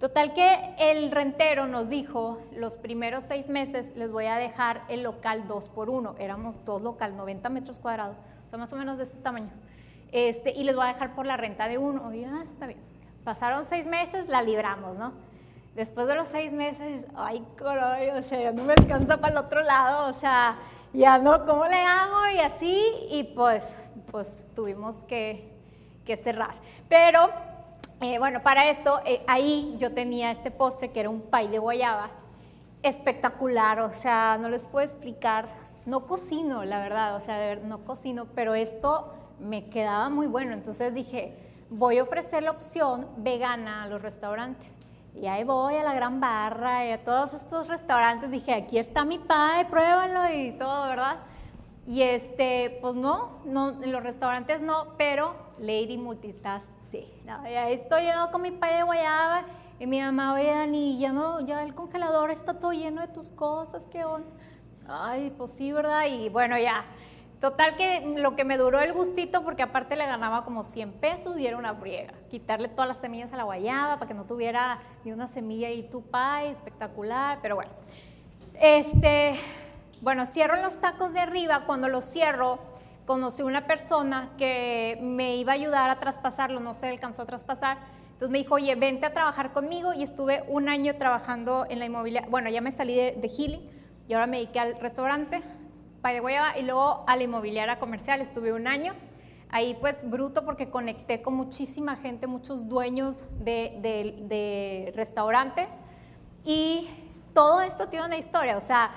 Total 0.03 0.33
que 0.33 0.75
el 0.79 1.11
rentero 1.11 1.65
nos 1.65 1.87
dijo, 1.87 2.37
los 2.57 2.75
primeros 2.75 3.23
seis 3.23 3.47
meses 3.47 3.93
les 3.95 4.11
voy 4.11 4.25
a 4.25 4.35
dejar 4.35 4.83
el 4.89 5.01
local 5.01 5.47
dos 5.47 5.69
por 5.69 5.89
uno. 5.89 6.15
Éramos 6.19 6.65
dos 6.65 6.81
local, 6.81 7.15
90 7.15 7.47
metros 7.47 7.79
cuadrados, 7.79 8.17
o 8.17 8.49
sea, 8.49 8.59
más 8.59 8.73
o 8.73 8.75
menos 8.75 8.97
de 8.97 9.05
este 9.05 9.19
tamaño. 9.19 9.53
Este, 10.11 10.51
y 10.51 10.65
les 10.65 10.75
voy 10.75 10.83
a 10.83 10.87
dejar 10.89 11.15
por 11.15 11.25
la 11.25 11.37
renta 11.37 11.69
de 11.69 11.77
uno. 11.77 12.05
Oye, 12.05 12.25
ah, 12.25 12.41
está 12.43 12.67
bien. 12.67 12.81
Pasaron 13.23 13.63
seis 13.63 13.87
meses, 13.87 14.27
la 14.27 14.41
libramos, 14.41 14.97
¿no? 14.97 15.13
Después 15.73 16.05
de 16.07 16.15
los 16.15 16.27
seis 16.27 16.51
meses, 16.51 17.05
ay, 17.15 17.41
caray, 17.55 18.09
o 18.09 18.21
sea, 18.21 18.41
ya 18.41 18.51
no 18.51 18.65
me 18.65 18.73
alcanza 18.73 19.21
para 19.21 19.31
el 19.31 19.37
otro 19.37 19.61
lado, 19.61 20.09
o 20.09 20.11
sea, 20.11 20.57
ya 20.91 21.17
no, 21.17 21.45
¿cómo 21.45 21.65
le 21.65 21.79
hago? 21.79 22.29
Y 22.35 22.39
así, 22.39 22.77
y 23.09 23.23
pues, 23.33 23.77
pues 24.11 24.45
tuvimos 24.53 25.05
que 25.05 25.49
cerrar. 26.21 26.55
Pero, 26.89 27.29
eh, 28.03 28.19
bueno, 28.19 28.43
para 28.43 28.69
esto, 28.69 28.99
eh, 29.05 29.23
ahí 29.27 29.75
yo 29.77 29.93
tenía 29.93 30.29
este 30.29 30.51
postre 30.51 30.91
que 30.91 30.99
era 30.99 31.09
un 31.09 31.21
pay 31.21 31.47
de 31.47 31.57
guayaba, 31.57 32.09
espectacular, 32.81 33.79
o 33.79 33.93
sea, 33.93 34.37
no 34.39 34.49
les 34.49 34.67
puedo 34.67 34.85
explicar, 34.85 35.47
no 35.85 36.05
cocino, 36.05 36.65
la 36.65 36.79
verdad, 36.79 37.15
o 37.15 37.21
sea, 37.21 37.55
no 37.55 37.85
cocino, 37.85 38.27
pero 38.35 38.55
esto 38.55 39.13
me 39.39 39.69
quedaba 39.69 40.09
muy 40.09 40.27
bueno, 40.27 40.53
entonces 40.53 40.95
dije, 40.95 41.33
voy 41.69 41.97
a 41.97 42.03
ofrecer 42.03 42.43
la 42.43 42.51
opción 42.51 43.07
vegana 43.17 43.83
a 43.83 43.87
los 43.87 44.01
restaurantes. 44.01 44.77
Y 45.15 45.27
ahí 45.27 45.43
voy 45.43 45.75
a 45.75 45.83
la 45.83 45.93
gran 45.93 46.19
barra 46.19 46.85
y 46.85 46.91
a 46.91 47.03
todos 47.03 47.35
estos 47.35 47.67
restaurantes. 47.67 48.31
Dije, 48.31 48.51
aquí 48.51 48.79
está 48.79 49.05
mi 49.05 49.19
pie, 49.19 49.65
pruébalo 49.69 50.33
y 50.33 50.53
todo, 50.57 50.89
¿verdad? 50.89 51.17
Y 51.85 52.01
este, 52.01 52.79
pues 52.81 52.95
no, 52.95 53.39
no, 53.45 53.69
en 53.69 53.91
los 53.91 54.01
restaurantes 54.01 54.63
no, 54.63 54.87
pero 54.97 55.35
Lady 55.59 55.97
Multitask 55.97 56.82
sí. 56.93 57.11
¿no? 57.25 57.49
Y 57.49 57.55
ahí 57.55 57.73
estoy 57.73 58.05
yo 58.05 58.29
con 58.31 58.43
mi 58.43 58.51
pie 58.51 58.75
de 58.75 58.83
guayaba 58.83 59.45
y 59.79 59.87
mi 59.87 59.99
mamá, 59.99 60.35
oye 60.35 60.51
Dani, 60.51 60.99
ya 60.99 61.11
no, 61.11 61.41
ya 61.41 61.63
el 61.63 61.73
congelador 61.73 62.29
está 62.29 62.59
todo 62.59 62.71
lleno 62.71 63.01
de 63.01 63.07
tus 63.07 63.31
cosas, 63.31 63.87
¿qué 63.91 64.05
onda? 64.05 64.29
Ay, 64.87 65.33
pues 65.35 65.51
sí, 65.51 65.71
¿verdad? 65.71 66.05
Y 66.07 66.29
bueno, 66.29 66.57
ya, 66.57 66.85
Total 67.43 67.75
que 67.75 68.15
lo 68.15 68.37
que 68.37 68.45
me 68.45 68.57
duró 68.57 68.79
el 68.79 68.93
gustito, 68.93 69.43
porque 69.43 69.63
aparte 69.63 69.97
le 69.97 70.05
ganaba 70.05 70.45
como 70.45 70.63
100 70.63 70.93
pesos 70.93 71.37
y 71.37 71.45
era 71.45 71.57
una 71.57 71.75
friega. 71.75 72.13
Quitarle 72.31 72.69
todas 72.69 72.87
las 72.87 73.01
semillas 73.01 73.33
a 73.33 73.35
la 73.35 73.43
guayaba 73.43 73.95
para 73.95 74.07
que 74.07 74.13
no 74.13 74.23
tuviera 74.23 74.79
ni 75.03 75.11
una 75.11 75.27
semilla 75.27 75.69
y 75.69 75.83
tu 75.83 76.03
pie, 76.03 76.49
espectacular, 76.49 77.39
pero 77.41 77.55
bueno. 77.55 77.71
Este, 78.61 79.35
bueno, 79.99 80.25
cierro 80.25 80.55
los 80.61 80.79
tacos 80.79 81.11
de 81.11 81.19
arriba. 81.19 81.65
Cuando 81.65 81.89
los 81.89 82.05
cierro, 82.05 82.59
conocí 83.05 83.43
una 83.43 83.67
persona 83.67 84.31
que 84.37 84.97
me 85.01 85.35
iba 85.35 85.51
a 85.51 85.55
ayudar 85.55 85.89
a 85.89 85.99
traspasarlo, 85.99 86.59
no 86.59 86.73
se 86.73 86.87
alcanzó 86.87 87.23
a 87.23 87.25
traspasar. 87.25 87.77
Entonces 88.13 88.29
me 88.29 88.37
dijo, 88.37 88.55
oye, 88.55 88.75
vente 88.75 89.05
a 89.05 89.13
trabajar 89.13 89.53
conmigo 89.53 89.93
y 89.93 90.03
estuve 90.03 90.43
un 90.47 90.69
año 90.69 90.95
trabajando 90.95 91.65
en 91.69 91.79
la 91.79 91.85
inmobiliaria. 91.85 92.29
Bueno, 92.29 92.49
ya 92.49 92.61
me 92.61 92.71
salí 92.71 92.95
de, 92.95 93.11
de 93.13 93.27
Healing 93.29 93.61
y 94.07 94.13
ahora 94.13 94.27
me 94.27 94.37
dediqué 94.37 94.59
al 94.59 94.79
restaurante 94.79 95.41
de 96.11 96.19
Guayaba 96.19 96.57
y 96.57 96.63
luego 96.63 97.03
a 97.07 97.15
la 97.15 97.23
inmobiliaria 97.23 97.79
comercial, 97.79 98.19
estuve 98.19 98.51
un 98.51 98.67
año. 98.67 98.93
Ahí 99.49 99.77
pues 99.79 100.09
bruto 100.09 100.43
porque 100.45 100.69
conecté 100.69 101.21
con 101.21 101.35
muchísima 101.35 101.95
gente, 101.95 102.27
muchos 102.27 102.67
dueños 102.67 103.23
de, 103.39 104.91
restaurantes 104.95 105.79
y 106.43 106.89
todo 107.33 107.61
esto 107.61 107.87
tiene 107.87 108.05
una 108.05 108.17
historia, 108.17 108.57
o 108.57 108.61
sea, 108.61 108.91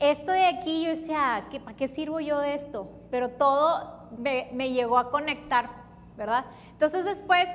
esto 0.00 0.32
de 0.32 0.46
aquí 0.46 0.82
yo 0.82 0.90
decía, 0.90 1.46
¿qué, 1.50 1.60
¿para 1.60 1.76
qué 1.76 1.86
sirvo 1.86 2.18
yo 2.20 2.40
de 2.40 2.54
esto? 2.54 2.90
Pero 3.12 3.28
todo 3.28 4.08
me, 4.18 4.70
llegó 4.70 4.96
a 4.98 5.10
conectar, 5.10 5.68
¿verdad? 6.16 6.46
Entonces 6.70 7.04
después 7.04 7.46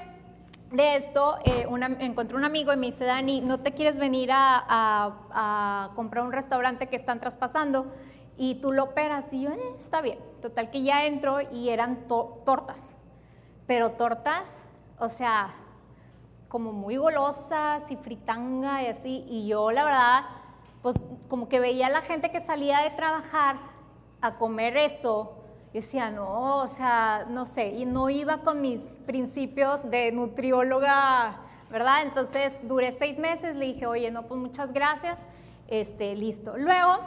de 0.72 0.96
esto, 0.96 1.40
eh, 1.44 1.68
encontré 2.00 2.38
un 2.38 2.46
amigo 2.46 2.72
y 2.72 2.78
me 2.78 2.86
dice, 2.86 3.06
Dani, 3.06 3.42
¿no 3.42 3.60
te 3.60 3.74
quieres 3.74 3.98
venir 3.98 4.30
a, 4.32 5.92
comprar 5.96 6.24
un 6.24 6.32
restaurante 6.32 6.88
que 6.88 6.96
están 6.96 7.20
traspasando? 7.20 7.92
y 8.40 8.62
tú 8.62 8.72
lo 8.72 8.84
operas. 8.84 9.34
Y 9.34 9.42
yo, 9.42 9.50
eh, 9.50 9.60
está 9.76 10.02
bien. 10.02 10.20
Total 10.42 10.70
que 10.70 10.84
ya 10.84 11.06
entro 11.08 11.42
y 11.42 11.70
eran 11.70 12.06
tortas. 12.06 12.96
Pero 13.66 13.94
tortas, 13.94 14.60
o 15.00 15.10
sea, 15.10 15.50
como 16.48 16.72
muy 16.72 16.98
golosas 16.98 17.90
y 17.90 17.96
fritanga 17.98 18.84
y 18.84 18.88
así. 18.88 19.26
Y 19.28 19.48
yo, 19.48 19.72
la 19.72 19.84
verdad, 19.84 20.26
pues 20.84 21.04
como 21.28 21.50
que 21.50 21.60
veía 21.60 21.88
a 21.88 21.90
la 21.90 22.02
gente 22.02 22.30
que 22.30 22.40
salía 22.40 22.82
de 22.82 22.92
trabajar 22.92 23.58
a 24.22 24.38
comer 24.38 24.78
eso. 24.78 25.37
Decía, 25.78 26.10
no, 26.10 26.64
o 26.64 26.68
sea, 26.68 27.28
no 27.30 27.46
sé, 27.46 27.68
y 27.68 27.86
no 27.86 28.10
iba 28.10 28.40
con 28.40 28.62
mis 28.62 28.82
principios 29.06 29.88
de 29.92 30.12
nutrióloga, 30.12 31.38
¿verdad? 31.70 32.02
Entonces 32.02 32.68
duré 32.68 32.92
seis 32.92 33.20
meses, 33.20 33.56
le 33.56 33.66
dije, 33.66 33.86
oye, 33.86 34.10
no, 34.10 34.24
pues 34.24 34.40
muchas 34.40 34.74
gracias, 34.74 35.22
este, 35.68 36.16
listo. 36.16 36.58
Luego 36.58 36.98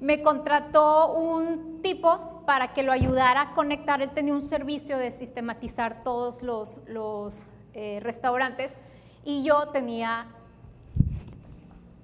me 0.00 0.22
contrató 0.22 1.12
un 1.12 1.82
tipo 1.82 2.44
para 2.46 2.72
que 2.72 2.82
lo 2.82 2.92
ayudara 2.92 3.42
a 3.42 3.52
conectar, 3.52 4.00
él 4.00 4.08
tenía 4.08 4.32
un 4.32 4.40
servicio 4.40 4.96
de 4.96 5.10
sistematizar 5.10 6.02
todos 6.02 6.40
los, 6.40 6.80
los 6.86 7.42
eh, 7.74 8.00
restaurantes 8.02 8.74
y 9.22 9.42
yo 9.42 9.68
tenía 9.68 10.28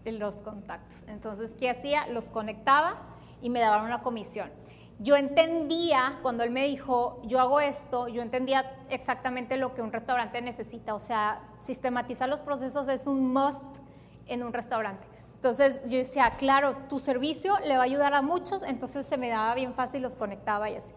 los 0.04 0.34
contactos. 0.34 1.00
Entonces, 1.06 1.52
¿qué 1.58 1.70
hacía? 1.70 2.06
Los 2.08 2.26
conectaba 2.26 2.98
y 3.40 3.48
me 3.48 3.60
daban 3.60 3.86
una 3.86 4.02
comisión. 4.02 4.50
Yo 5.00 5.16
entendía, 5.16 6.18
cuando 6.22 6.44
él 6.44 6.50
me 6.50 6.66
dijo, 6.66 7.20
yo 7.24 7.40
hago 7.40 7.60
esto, 7.60 8.06
yo 8.08 8.22
entendía 8.22 8.78
exactamente 8.90 9.56
lo 9.56 9.74
que 9.74 9.82
un 9.82 9.92
restaurante 9.92 10.40
necesita. 10.40 10.94
O 10.94 11.00
sea, 11.00 11.40
sistematizar 11.58 12.28
los 12.28 12.40
procesos 12.40 12.88
es 12.88 13.06
un 13.06 13.32
must 13.32 13.78
en 14.26 14.42
un 14.42 14.52
restaurante. 14.52 15.06
Entonces 15.34 15.84
yo 15.90 15.98
decía, 15.98 16.34
claro, 16.38 16.74
tu 16.88 16.98
servicio 16.98 17.58
le 17.66 17.76
va 17.76 17.82
a 17.82 17.84
ayudar 17.84 18.14
a 18.14 18.22
muchos, 18.22 18.62
entonces 18.62 19.04
se 19.04 19.18
me 19.18 19.28
daba 19.28 19.54
bien 19.54 19.74
fácil, 19.74 20.00
los 20.00 20.16
conectaba 20.16 20.70
y 20.70 20.76
así. 20.76 20.94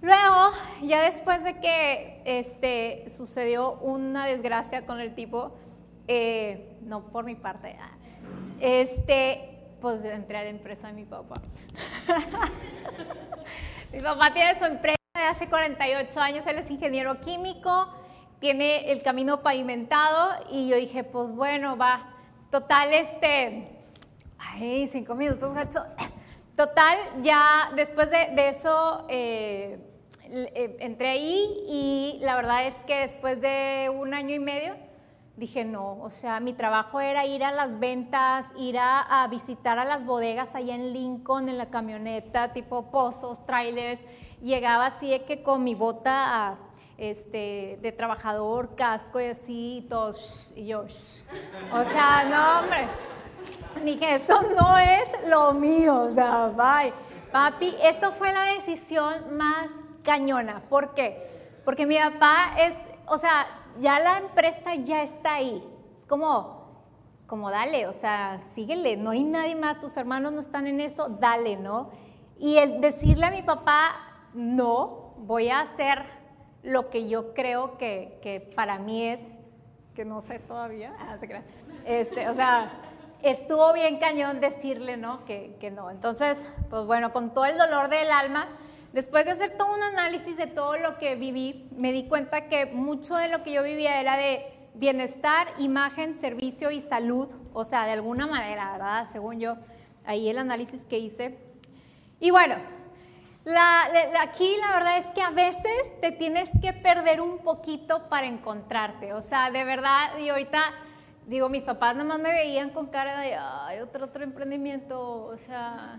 Luego, 0.00 0.52
ya 0.82 1.02
después 1.02 1.44
de 1.44 1.60
que 1.60 2.22
este, 2.24 3.04
sucedió 3.10 3.74
una 3.74 4.26
desgracia 4.26 4.86
con 4.86 5.00
el 5.00 5.14
tipo, 5.14 5.52
eh, 6.08 6.78
no 6.82 7.04
por 7.12 7.24
mi 7.24 7.34
parte, 7.34 7.76
ah, 7.78 7.92
este, 8.60 9.51
pues 9.82 10.04
entré 10.04 10.38
a 10.38 10.44
la 10.44 10.50
empresa 10.50 10.86
de 10.86 10.92
mi 10.92 11.04
papá. 11.04 11.34
mi 13.92 14.00
papá 14.00 14.32
tiene 14.32 14.56
su 14.56 14.64
empresa 14.64 14.96
de 15.12 15.24
hace 15.24 15.48
48 15.48 16.20
años, 16.20 16.46
él 16.46 16.58
es 16.58 16.70
ingeniero 16.70 17.20
químico, 17.20 17.88
tiene 18.38 18.92
el 18.92 19.02
camino 19.02 19.42
pavimentado 19.42 20.34
y 20.50 20.68
yo 20.68 20.76
dije, 20.76 21.02
pues 21.02 21.32
bueno, 21.32 21.76
va. 21.76 22.14
Total, 22.52 22.92
este, 22.94 23.64
ay, 24.38 24.86
cinco 24.86 25.16
minutos, 25.16 25.52
gacho. 25.52 25.80
Total, 26.56 26.96
ya 27.22 27.72
después 27.74 28.10
de, 28.10 28.48
eso, 28.48 29.04
eh, 29.08 29.80
eh, 30.30 30.76
entré 30.78 31.08
ahí 31.08 31.56
y 31.66 32.18
la 32.20 32.36
verdad 32.36 32.66
es 32.66 32.74
que 32.84 33.00
después 33.00 33.40
de 33.40 33.90
un 33.92 34.14
año 34.14 34.34
y 34.34 34.38
medio 34.38 34.76
dije 35.36 35.64
no, 35.64 35.98
o 36.02 36.10
sea, 36.10 36.40
mi 36.40 36.52
trabajo 36.52 37.00
era 37.00 37.24
ir 37.26 37.42
a 37.42 37.52
las 37.52 37.78
ventas, 37.78 38.52
ir 38.58 38.76
a, 38.78 39.26
visitar 39.30 39.78
a 39.78 39.84
las 39.84 40.04
bodegas 40.04 40.54
allá 40.54 40.74
en 40.74 40.92
Lincoln 40.92 41.48
en 41.48 41.58
la 41.58 41.70
camioneta, 41.70 42.52
tipo 42.52 42.90
pozos, 42.90 43.44
trailers, 43.46 44.00
llegaba 44.40 44.86
así 44.86 45.18
que 45.26 45.42
con 45.42 45.64
mi 45.64 45.74
bota 45.74 46.56
este, 46.98 47.78
de 47.80 47.92
trabajador, 47.92 48.74
casco 48.74 49.20
y 49.20 49.26
así, 49.26 49.78
y 49.78 49.82
todo, 49.82 50.14
y 50.54 50.66
yo, 50.66 50.84
o 51.72 51.84
sea, 51.84 52.24
no 52.24 52.60
hombre, 52.60 52.86
dije, 53.84 54.14
esto 54.14 54.42
no 54.56 54.78
es 54.78 55.08
lo 55.28 55.54
mío, 55.54 56.02
o 56.02 56.14
sea, 56.14 56.48
bye. 56.48 56.92
Papi, 57.32 57.74
esto 57.82 58.12
fue 58.12 58.30
la 58.30 58.44
decisión 58.44 59.36
más 59.38 59.70
cañona. 60.04 60.60
¿Por 60.68 60.92
qué? 60.92 61.56
Porque 61.64 61.86
mi 61.86 61.96
papá 61.96 62.54
es, 62.58 62.76
o 63.06 63.16
sea, 63.16 63.46
ya 63.80 63.98
la 64.00 64.18
empresa 64.18 64.74
ya 64.74 65.02
está 65.02 65.34
ahí. 65.34 65.62
Es 65.96 66.06
como, 66.06 66.62
como 67.26 67.50
dale, 67.50 67.86
o 67.86 67.92
sea, 67.92 68.38
síguele, 68.40 68.96
no 68.96 69.10
hay 69.10 69.24
nadie 69.24 69.54
más, 69.54 69.80
tus 69.80 69.96
hermanos 69.96 70.32
no 70.32 70.40
están 70.40 70.66
en 70.66 70.80
eso, 70.80 71.08
dale, 71.08 71.56
¿no? 71.56 71.90
Y 72.38 72.58
el 72.58 72.80
decirle 72.80 73.26
a 73.26 73.30
mi 73.30 73.42
papá, 73.42 73.94
no, 74.34 75.14
voy 75.18 75.48
a 75.48 75.60
hacer 75.60 76.04
lo 76.62 76.90
que 76.90 77.08
yo 77.08 77.34
creo 77.34 77.78
que, 77.78 78.18
que 78.22 78.40
para 78.40 78.78
mí 78.78 79.04
es, 79.04 79.32
que 79.94 80.04
no 80.04 80.20
sé 80.20 80.38
todavía, 80.38 80.92
ah, 81.00 81.16
este, 81.84 82.28
o 82.28 82.34
sea, 82.34 82.72
estuvo 83.22 83.72
bien 83.72 83.98
cañón 83.98 84.40
decirle, 84.40 84.96
¿no? 84.96 85.24
Que, 85.24 85.56
que 85.60 85.70
no. 85.70 85.90
Entonces, 85.90 86.44
pues 86.70 86.86
bueno, 86.86 87.12
con 87.12 87.32
todo 87.32 87.46
el 87.46 87.56
dolor 87.56 87.88
del 87.88 88.10
alma, 88.10 88.46
Después 88.92 89.24
de 89.24 89.30
hacer 89.30 89.56
todo 89.56 89.74
un 89.74 89.82
análisis 89.82 90.36
de 90.36 90.46
todo 90.46 90.76
lo 90.76 90.98
que 90.98 91.14
viví, 91.14 91.66
me 91.78 91.92
di 91.92 92.04
cuenta 92.08 92.48
que 92.48 92.66
mucho 92.66 93.16
de 93.16 93.28
lo 93.28 93.42
que 93.42 93.52
yo 93.52 93.62
vivía 93.62 93.98
era 94.00 94.16
de 94.16 94.52
bienestar, 94.74 95.48
imagen, 95.58 96.18
servicio 96.18 96.70
y 96.70 96.80
salud, 96.80 97.28
o 97.54 97.64
sea, 97.64 97.86
de 97.86 97.92
alguna 97.92 98.26
manera, 98.26 98.72
¿verdad? 98.72 99.06
Según 99.10 99.40
yo, 99.40 99.56
ahí 100.04 100.28
el 100.28 100.38
análisis 100.38 100.84
que 100.84 100.98
hice. 100.98 101.38
Y 102.20 102.30
bueno, 102.30 102.56
aquí 104.20 104.56
la 104.60 104.74
verdad 104.74 104.98
es 104.98 105.06
que 105.06 105.22
a 105.22 105.30
veces 105.30 106.00
te 106.00 106.12
tienes 106.12 106.50
que 106.60 106.74
perder 106.74 107.20
un 107.22 107.38
poquito 107.38 108.08
para 108.10 108.26
encontrarte, 108.26 109.14
o 109.14 109.22
sea, 109.22 109.50
de 109.50 109.64
verdad, 109.64 110.18
y 110.18 110.28
ahorita 110.28 110.60
digo, 111.26 111.48
mis 111.48 111.62
papás 111.62 111.94
nada 111.94 112.08
más 112.08 112.18
me 112.18 112.30
veían 112.30 112.70
con 112.70 112.88
cara 112.88 113.20
de, 113.20 113.36
ay, 113.36 113.80
otro, 113.80 114.04
otro 114.04 114.22
emprendimiento, 114.22 115.24
o 115.24 115.38
sea, 115.38 115.98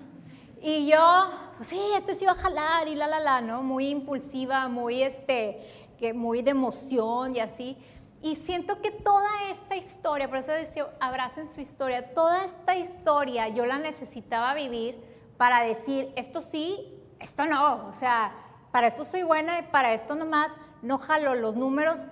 y 0.65 0.88
yo, 0.89 1.28
pues 1.58 1.67
sí, 1.67 1.80
este 1.93 2.15
sí 2.15 2.26
va 2.26 2.32
a 2.32 2.36
jalar 2.36 2.88
y 2.88 2.95
la, 2.95 3.06
la, 3.06 3.19
la, 3.19 3.41
¿no? 3.41 3.62
Muy 3.63 3.89
impulsiva, 3.89 4.69
muy, 4.69 5.04
este, 5.04 5.62
que 5.99 6.13
muy 6.13 6.41
de 6.41 6.52
emoción 6.52 7.36
y 7.36 7.41
así. 7.41 7.78
Y 8.21 8.38
siento 8.38 8.82
que 8.82 8.89
toda 8.89 9.30
esta 9.52 9.76
historia, 9.76 10.30
por 10.30 10.38
eso 10.38 10.54
decía, 10.54 10.88
abracen 11.02 11.49
su 11.49 11.60
historia, 11.60 12.13
toda 12.13 12.45
esta 12.45 12.78
historia 12.78 13.49
yo 13.49 13.65
la 13.65 13.78
necesitaba 13.78 14.54
vivir 14.54 15.04
para 15.36 15.62
decir, 15.62 16.13
esto 16.15 16.39
sí, 16.39 16.97
esto 17.19 17.45
no. 17.45 17.89
O 17.89 17.93
sea, 17.93 18.32
para 18.71 18.88
esto 18.88 19.04
soy 19.04 19.23
buena 19.23 19.60
y 19.60 19.63
para 19.63 19.93
esto 19.93 20.15
nomás 20.15 20.49
no 20.82 20.97
jalo 20.97 21.36
los 21.36 21.58
números. 21.58 22.06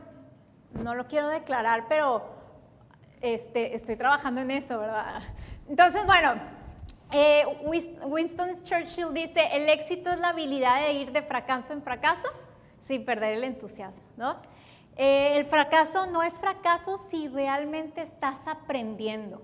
No 0.74 0.94
lo 0.94 1.08
quiero 1.08 1.30
declarar, 1.30 1.86
pero 1.88 2.26
este, 3.22 3.76
estoy 3.76 3.96
trabajando 3.96 4.42
en 4.42 4.52
eso, 4.52 4.78
¿verdad? 4.78 5.22
Entonces, 5.70 6.06
bueno, 6.06 6.34
eh, 7.12 7.46
Winston 8.06 8.56
Churchill 8.62 9.14
dice, 9.14 9.48
el 9.54 9.70
éxito 9.70 10.10
es 10.12 10.20
la 10.20 10.30
habilidad 10.30 10.82
de 10.82 10.94
ir 10.94 11.12
de 11.12 11.22
fracaso 11.22 11.74
en 11.74 11.82
fracaso 11.82 12.28
sin 12.80 13.06
perder 13.06 13.34
el 13.34 13.44
entusiasmo, 13.44 14.04
¿no? 14.18 14.38
Eh, 14.96 15.38
el 15.38 15.46
fracaso 15.46 16.06
no 16.08 16.24
es 16.24 16.34
fracaso 16.34 16.98
si 16.98 17.28
realmente 17.28 18.02
estás 18.02 18.48
aprendiendo. 18.48 19.42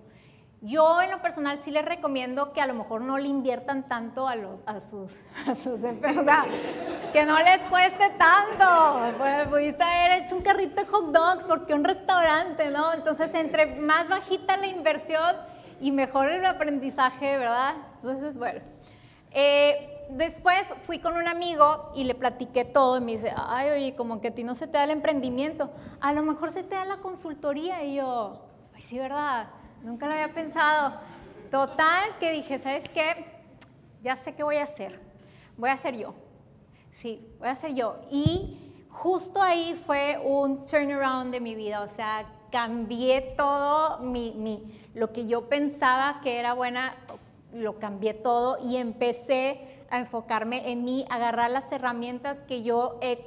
Yo 0.61 1.01
en 1.01 1.11
lo 1.11 1.21
personal 1.21 1.59
sí 1.59 1.69
les 1.69 1.85
recomiendo 1.85 2.51
que 2.51 2.61
a 2.61 2.65
lo 2.65 2.73
mejor 2.73 3.01
no 3.01 3.19
le 3.19 3.27
inviertan 3.27 3.87
tanto 3.87 4.27
a, 4.27 4.35
los, 4.35 4.63
a 4.65 4.79
sus, 4.79 5.13
a 5.47 5.53
sus 5.53 5.81
que 7.13 7.25
no 7.25 7.39
les 7.39 7.61
cueste 7.69 8.09
tanto. 8.17 9.17
Pues 9.17 9.47
pudiste 9.47 9.83
haber 9.83 10.23
hecho 10.23 10.35
un 10.35 10.41
carrito 10.41 10.81
de 10.81 10.87
hot 10.87 11.11
dogs 11.11 11.43
porque 11.43 11.75
un 11.75 11.83
restaurante, 11.83 12.71
¿no? 12.71 12.91
Entonces, 12.93 13.33
entre 13.35 13.75
más 13.75 14.09
bajita 14.09 14.57
la 14.57 14.67
inversión, 14.67 15.35
y 15.79 15.91
mejor 15.91 16.29
el 16.29 16.45
aprendizaje, 16.45 17.37
¿verdad? 17.37 17.75
Entonces, 17.95 18.37
bueno. 18.37 18.61
Eh, 19.31 20.07
después 20.09 20.67
fui 20.85 20.99
con 20.99 21.15
un 21.15 21.27
amigo 21.27 21.91
y 21.95 22.03
le 22.05 22.15
platiqué 22.15 22.65
todo 22.65 22.97
y 22.97 23.01
me 23.01 23.11
dice, 23.13 23.33
ay, 23.35 23.69
oye, 23.69 23.95
como 23.95 24.21
que 24.21 24.29
a 24.29 24.33
ti 24.33 24.43
no 24.43 24.55
se 24.55 24.67
te 24.67 24.73
da 24.73 24.83
el 24.85 24.91
emprendimiento, 24.91 25.69
a 25.99 26.13
lo 26.13 26.23
mejor 26.23 26.51
se 26.51 26.63
te 26.63 26.75
da 26.75 26.85
la 26.85 26.97
consultoría. 26.97 27.83
Y 27.83 27.95
yo, 27.95 28.41
ay, 28.75 28.81
sí, 28.81 28.97
¿verdad? 28.97 29.49
Nunca 29.83 30.07
lo 30.07 30.13
había 30.13 30.29
pensado. 30.29 30.99
Total, 31.51 32.17
que 32.19 32.31
dije, 32.31 32.59
¿sabes 32.59 32.89
qué? 32.89 33.25
Ya 34.01 34.15
sé 34.15 34.35
qué 34.35 34.43
voy 34.43 34.57
a 34.57 34.63
hacer. 34.63 34.99
Voy 35.57 35.69
a 35.69 35.77
ser 35.77 35.97
yo. 35.97 36.13
Sí, 36.91 37.25
voy 37.39 37.49
a 37.49 37.55
ser 37.55 37.73
yo. 37.73 37.97
Y 38.09 38.57
justo 38.89 39.41
ahí 39.41 39.75
fue 39.85 40.19
un 40.23 40.65
turnaround 40.65 41.31
de 41.31 41.39
mi 41.39 41.55
vida, 41.55 41.81
o 41.81 41.87
sea, 41.87 42.25
cambié 42.51 43.35
todo 43.37 43.99
mi, 43.99 44.63
lo 44.97 45.13
que 45.13 45.27
yo 45.27 45.47
pensaba 45.47 46.21
que 46.21 46.39
era 46.39 46.53
buena, 46.53 46.95
lo 47.53 47.77
cambié 47.77 48.15
todo 48.15 48.57
y 48.63 48.77
empecé 48.77 49.85
a 49.91 49.99
enfocarme 49.99 50.71
en 50.71 50.83
mí, 50.83 51.05
agarrar 51.09 51.51
las 51.51 51.71
herramientas 51.71 52.43
que 52.43 52.63
yo 52.63 52.97
he 53.01 53.25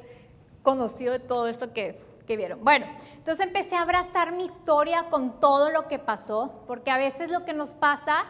conocido 0.62 1.12
de 1.12 1.20
todo 1.20 1.46
eso 1.46 1.72
que, 1.72 2.00
que 2.26 2.36
vieron. 2.36 2.64
Bueno, 2.64 2.86
entonces 3.14 3.46
empecé 3.46 3.76
a 3.76 3.82
abrazar 3.82 4.32
mi 4.32 4.44
historia 4.44 5.04
con 5.10 5.38
todo 5.38 5.70
lo 5.70 5.86
que 5.86 6.00
pasó, 6.00 6.64
porque 6.66 6.90
a 6.90 6.98
veces 6.98 7.30
lo 7.30 7.44
que 7.44 7.52
nos 7.52 7.74
pasa 7.74 8.24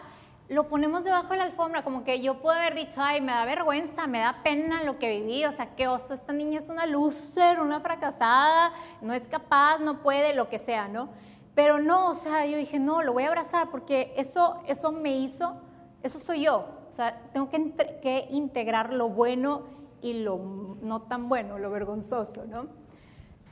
lo 0.50 0.68
ponemos 0.68 1.04
debajo 1.04 1.28
de 1.28 1.36
la 1.36 1.44
alfombra, 1.44 1.84
como 1.84 2.02
que 2.02 2.20
yo 2.20 2.40
puedo 2.40 2.58
haber 2.58 2.74
dicho, 2.74 3.00
ay, 3.00 3.20
me 3.20 3.30
da 3.30 3.44
vergüenza, 3.44 4.08
me 4.08 4.18
da 4.18 4.42
pena 4.42 4.82
lo 4.82 4.98
que 4.98 5.08
viví, 5.20 5.44
o 5.44 5.52
sea, 5.52 5.76
qué 5.76 5.86
oso, 5.86 6.12
esta 6.12 6.32
niña 6.32 6.58
es 6.58 6.68
una 6.68 6.86
loser, 6.86 7.60
una 7.60 7.78
fracasada, 7.78 8.72
no 9.00 9.14
es 9.14 9.28
capaz, 9.28 9.78
no 9.78 10.02
puede, 10.02 10.34
lo 10.34 10.48
que 10.48 10.58
sea, 10.58 10.88
¿no? 10.88 11.08
Pero 11.54 11.78
no, 11.78 12.10
o 12.10 12.14
sea, 12.14 12.46
yo 12.46 12.56
dije, 12.56 12.78
no, 12.78 13.02
lo 13.02 13.12
voy 13.12 13.24
a 13.24 13.28
abrazar 13.28 13.70
porque 13.70 14.12
eso, 14.16 14.62
eso 14.66 14.92
me 14.92 15.12
hizo, 15.12 15.60
eso 16.02 16.18
soy 16.18 16.42
yo. 16.42 16.68
o 16.88 16.92
sea, 16.92 17.20
tengo 17.32 17.50
que, 17.50 17.74
que 18.00 18.28
integrar 18.30 18.92
lo 18.92 19.08
bueno 19.08 19.64
y 20.00 20.22
lo 20.22 20.38
no 20.82 21.02
tan 21.02 21.28
bueno, 21.28 21.58
lo 21.58 21.70
vergonzoso, 21.70 22.46
¿no? 22.46 22.68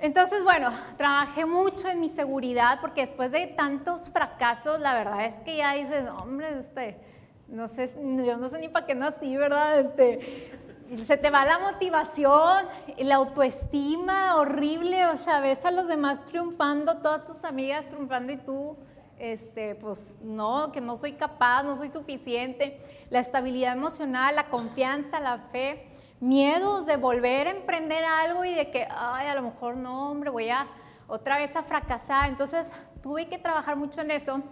Entonces, 0.00 0.44
bueno, 0.44 0.70
trabajé 0.96 1.44
mucho 1.44 1.88
en 1.88 1.98
mi 2.00 2.08
seguridad 2.08 2.78
porque 2.80 3.00
después 3.00 3.32
de 3.32 3.48
tantos 3.48 4.08
fracasos, 4.10 4.78
la 4.78 4.94
verdad 4.94 5.24
es 5.24 5.34
que 5.36 5.56
ya 5.56 5.72
dices, 5.72 6.04
hombre, 6.22 6.60
este, 6.60 7.00
no 7.48 7.66
sé, 7.66 7.90
yo 8.24 8.36
no 8.36 8.48
sé 8.48 8.58
ni 8.58 8.68
para 8.68 8.86
qué 8.86 8.94
nací, 8.94 9.36
¿verdad? 9.36 9.80
Este, 9.80 10.52
se 11.04 11.16
te 11.16 11.30
va 11.30 11.44
la 11.44 11.58
motivación, 11.58 12.66
la 12.98 13.16
autoestima 13.16 14.36
horrible, 14.36 15.06
o 15.06 15.16
sea, 15.16 15.40
ves 15.40 15.64
a 15.64 15.70
los 15.70 15.86
demás 15.88 16.24
triunfando, 16.24 16.98
todas 16.98 17.24
tus 17.24 17.44
amigas 17.44 17.88
triunfando 17.88 18.32
y 18.32 18.36
tú, 18.38 18.76
este, 19.18 19.74
pues 19.74 20.14
no, 20.22 20.72
que 20.72 20.80
no 20.80 20.96
soy 20.96 21.12
capaz, 21.12 21.62
no 21.62 21.74
soy 21.74 21.92
suficiente. 21.92 22.78
La 23.10 23.20
estabilidad 23.20 23.74
emocional, 23.74 24.34
la 24.34 24.48
confianza, 24.48 25.20
la 25.20 25.38
fe 25.38 25.86
miedos 26.20 26.86
de 26.86 26.96
volver 26.96 27.46
a 27.46 27.50
emprender 27.50 28.04
algo 28.04 28.44
y 28.44 28.54
de 28.54 28.70
que, 28.70 28.86
ay, 28.90 29.28
a 29.28 29.34
lo 29.34 29.42
mejor 29.42 29.76
no, 29.76 30.10
hombre, 30.10 30.30
voy 30.30 30.48
a 30.48 30.66
otra 31.06 31.38
vez 31.38 31.54
a 31.56 31.62
fracasar. 31.62 32.28
Entonces 32.28 32.72
tuve 33.02 33.28
que 33.28 33.38
trabajar 33.38 33.76
mucho 33.76 34.00
en 34.00 34.10
eso. 34.10 34.42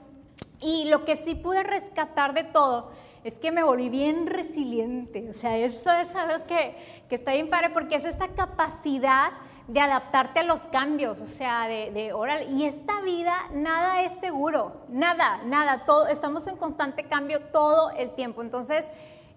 Y 0.61 0.88
lo 0.88 1.05
que 1.05 1.16
sí 1.16 1.35
pude 1.35 1.62
rescatar 1.62 2.33
de 2.35 2.44
todo 2.44 2.90
es 3.27 3.41
que 3.41 3.51
me 3.51 3.65
volví 3.65 3.89
bien 3.89 4.29
resiliente. 4.29 5.29
O 5.29 5.33
sea, 5.33 5.57
eso 5.57 5.93
es 5.93 6.15
algo 6.15 6.47
que, 6.47 6.77
que 7.09 7.17
está 7.17 7.33
bien 7.33 7.51
padre 7.51 7.71
porque 7.71 7.97
es 7.97 8.05
esta 8.05 8.29
capacidad 8.29 9.33
de 9.67 9.81
adaptarte 9.81 10.39
a 10.39 10.43
los 10.45 10.61
cambios, 10.69 11.21
o 11.21 11.27
sea, 11.27 11.67
de, 11.67 12.12
oral. 12.12 12.47
Y 12.57 12.67
esta 12.67 13.01
vida, 13.03 13.35
nada 13.53 14.03
es 14.03 14.12
seguro, 14.21 14.85
nada, 14.89 15.43
nada, 15.45 15.85
todo, 15.85 16.07
estamos 16.07 16.47
en 16.47 16.57
constante 16.57 17.03
cambio 17.03 17.41
todo 17.41 17.91
el 17.91 18.11
tiempo. 18.11 18.43
Entonces, 18.43 18.89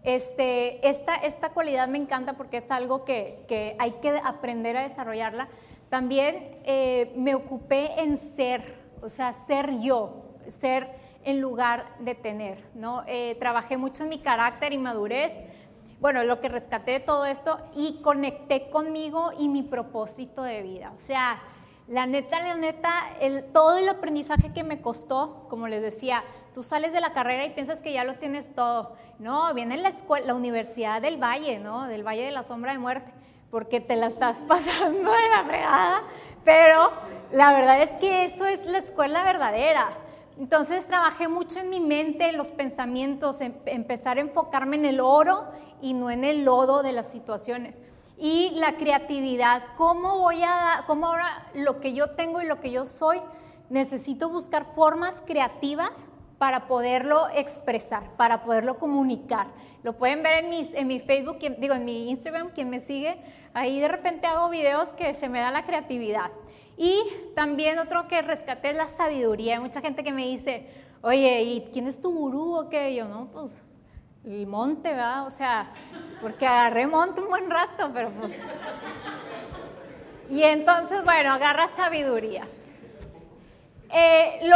este, 0.04 0.88
esta, 0.88 1.16
esta 1.16 1.50
cualidad 1.50 1.88
me 1.88 1.98
encanta 1.98 2.34
porque 2.34 2.58
es 2.58 2.70
algo 2.70 3.06
que, 3.06 3.76
hay 3.80 3.92
que 3.94 4.22
aprender 4.24 4.78
a 4.78 4.84
desarrollarla. 4.84 5.50
También 5.90 6.60
eh, 6.64 7.12
me 7.16 7.34
ocupé 7.34 8.00
en 8.04 8.18
ser, 8.18 8.62
o 9.02 9.10
sea, 9.10 9.34
ser 9.34 9.80
yo, 9.80 10.26
ser 10.48 10.99
en 11.30 11.42
lugar 11.42 11.86
de 12.00 12.16
tener, 12.16 12.64
¿no? 12.76 13.04
Eh, 13.08 13.38
trabajé 13.40 13.78
mucho 13.78 14.04
en 14.04 14.10
mi 14.10 14.20
carácter 14.20 14.74
y 14.74 14.78
madurez, 14.78 15.40
bueno, 16.00 16.24
lo 16.24 16.40
que 16.40 16.50
rescaté 16.50 16.92
de 16.92 17.00
todo 17.00 17.26
esto 17.26 17.60
y 17.76 18.02
conecté 18.02 18.70
conmigo 18.70 19.32
y 19.38 19.50
mi 19.50 19.64
propósito 19.64 20.44
de 20.44 20.62
vida. 20.62 20.94
O 20.98 21.02
sea, 21.02 21.42
la 21.88 22.06
neta, 22.06 22.40
la 22.40 22.56
neta, 22.56 22.92
el, 23.20 23.46
todo 23.52 23.78
el 23.78 23.90
aprendizaje 23.90 24.54
que 24.54 24.64
me 24.64 24.82
costó, 24.82 25.46
como 25.50 25.68
les 25.68 25.82
decía, 25.82 26.24
tú 26.54 26.64
sales 26.64 26.94
de 26.94 27.02
la 27.02 27.14
carrera 27.14 27.46
y 27.46 27.50
piensas 27.52 27.82
que 27.82 27.92
ya 27.92 28.04
lo 28.04 28.16
tienes 28.16 28.54
todo 28.54 28.96
no, 29.20 29.54
viene 29.54 29.76
la, 29.76 29.90
escuela, 29.90 30.28
la 30.28 30.34
Universidad 30.34 31.02
del 31.02 31.22
Valle, 31.22 31.60
¿no? 31.60 31.88
Del 31.88 32.08
Valle 32.08 32.24
de 32.24 32.32
la 32.32 32.42
Sombra 32.42 32.72
de 32.72 32.80
Muerte, 32.80 33.12
porque 33.52 33.82
te 33.82 33.98
la 33.98 34.08
estás 34.08 34.38
pasando 34.48 35.12
de 35.12 35.30
la 35.30 35.44
fregada, 35.44 36.04
pero 36.46 36.90
la 37.30 37.52
verdad 37.52 37.82
es 37.82 37.92
que 37.98 38.24
eso 38.24 38.46
es 38.46 38.66
la 38.66 38.78
escuela 38.78 39.24
verdadera. 39.24 39.90
Entonces 40.40 40.88
trabajé 40.88 41.28
mucho 41.28 41.60
en 41.60 41.70
mi 41.70 41.82
mente, 41.82 42.30
en 42.30 42.38
los 42.38 42.50
pensamientos, 42.50 43.42
en 43.42 43.60
empezar 43.66 44.18
a 44.18 44.22
enfocarme 44.22 44.78
en 44.78 44.86
el 44.86 45.02
oro 45.02 45.44
y 45.82 45.94
no 45.94 46.10
en 46.10 46.24
el 46.24 46.46
lodo 46.46 46.82
de 46.82 46.94
las 46.94 47.12
situaciones. 47.12 47.78
Y 48.18 48.52
la 48.56 48.78
creatividad, 48.78 49.62
¿cómo 49.76 50.20
voy 50.20 50.42
a, 50.44 50.86
cómo 50.88 51.08
ahora 51.08 51.48
lo 51.54 51.82
que 51.82 51.94
yo 51.94 52.12
tengo 52.12 52.42
y 52.42 52.46
lo 52.46 52.62
que 52.62 52.72
yo 52.72 52.86
soy, 52.86 53.22
necesito 53.70 54.30
buscar 54.30 54.64
formas 54.64 55.22
creativas 55.28 56.06
para 56.38 56.68
poderlo 56.68 57.28
expresar, 57.36 58.16
para 58.16 58.44
poderlo 58.44 58.80
comunicar. 58.80 59.48
Lo 59.84 59.98
pueden 59.98 60.24
ver 60.24 60.46
en, 60.46 60.50
mis, 60.50 60.74
en 60.74 60.88
mi 60.88 61.02
Facebook, 61.02 61.38
digo, 61.60 61.76
en 61.76 61.84
mi 61.84 62.10
Instagram, 62.10 62.52
quien 62.52 62.70
me 62.70 62.80
sigue, 62.80 63.22
ahí 63.54 63.80
de 63.82 63.90
repente 63.90 64.26
hago 64.26 64.50
videos 64.50 64.94
que 64.94 65.14
se 65.14 65.28
me 65.28 65.42
da 65.42 65.52
la 65.52 65.66
creatividad. 65.66 66.32
Y 66.82 67.04
también 67.36 67.78
otro 67.78 68.08
que 68.08 68.22
rescaté 68.22 68.70
es 68.70 68.78
la 68.78 68.88
sabiduría. 68.88 69.56
Hay 69.56 69.60
mucha 69.60 69.82
gente 69.82 70.02
que 70.02 70.14
me 70.14 70.26
dice, 70.26 70.66
oye, 71.02 71.42
¿y 71.44 71.70
quién 71.74 71.88
es 71.88 72.02
tu 72.02 72.10
gurú 72.10 72.56
o 72.56 72.70
qué? 72.70 72.96
yo, 72.96 73.06
no, 73.06 73.28
pues 73.34 73.66
el 74.24 74.48
monte, 74.48 74.92
¿verdad? 74.92 75.28
O 75.28 75.30
sea, 75.30 75.74
porque 76.22 76.48
agarré 76.48 76.88
monte 76.88 77.20
un 77.20 77.28
buen 77.28 77.50
rato, 77.50 77.92
pero 77.94 78.10
pues... 78.12 78.40
Y 80.30 80.42
entonces, 80.44 81.04
bueno, 81.04 81.34
agarra 81.34 81.68
sabiduría. 81.68 82.44
Eh, 83.92 84.50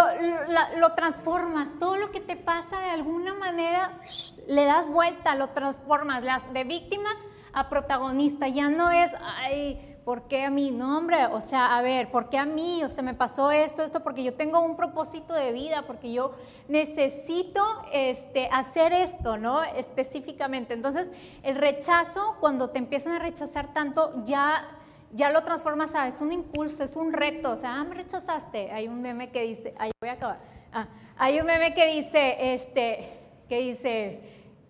lo, 0.79 0.93
transformas, 0.93 1.77
todo 1.77 1.97
lo 1.97 2.09
que 2.11 2.21
te 2.21 2.37
pasa 2.37 2.79
de 2.79 2.91
alguna 2.91 3.33
manera 3.33 3.99
le 4.47 4.63
das 4.63 4.89
vuelta, 4.89 5.35
lo 5.35 5.49
transformas, 5.49 6.23
de 6.53 6.63
víctima 6.63 7.09
a 7.51 7.67
protagonista, 7.67 8.47
ya 8.47 8.69
no 8.69 8.91
es, 8.91 9.11
ay, 9.21 9.92
¿por 10.05 10.27
qué 10.27 10.43
a 10.43 10.49
mí? 10.49 10.71
No, 10.71 10.97
hombre, 10.97 11.25
o 11.27 11.41
sea, 11.41 11.77
a 11.77 11.81
ver, 11.81 12.11
¿por 12.11 12.29
qué 12.29 12.37
a 12.37 12.45
mí? 12.45 12.83
O 12.83 12.89
sea, 12.89 13.03
me 13.03 13.13
pasó 13.13 13.51
esto, 13.51 13.83
esto, 13.83 14.01
porque 14.01 14.23
yo 14.23 14.33
tengo 14.33 14.59
un 14.61 14.75
propósito 14.75 15.33
de 15.33 15.51
vida, 15.51 15.83
porque 15.87 16.11
yo 16.11 16.33
necesito 16.67 17.63
este, 17.91 18.49
hacer 18.51 18.93
esto, 18.93 19.37
¿no? 19.37 19.63
Específicamente. 19.63 20.73
Entonces, 20.73 21.11
el 21.43 21.55
rechazo, 21.55 22.35
cuando 22.39 22.69
te 22.69 22.79
empiezan 22.79 23.13
a 23.13 23.19
rechazar 23.19 23.73
tanto, 23.73 24.23
ya 24.25 24.67
ya 25.15 25.29
lo 25.29 25.43
transformas 25.43 25.93
a, 25.95 26.07
es 26.07 26.21
un 26.21 26.31
impulso, 26.31 26.83
es 26.83 26.95
un 26.95 27.13
reto, 27.13 27.51
o 27.51 27.55
sea, 27.55 27.79
ah, 27.79 27.83
me 27.83 27.95
rechazaste. 27.95 28.71
Hay 28.71 28.87
un 28.87 29.01
meme 29.01 29.29
que 29.31 29.43
dice, 29.43 29.73
ahí 29.77 29.91
voy 30.01 30.09
a 30.09 30.13
acabar. 30.13 30.39
Ah, 30.71 30.87
hay 31.17 31.39
un 31.39 31.45
meme 31.45 31.73
que 31.73 31.93
dice, 31.93 32.53
este, 32.53 33.19
que 33.47 33.59
dice, 33.59 34.19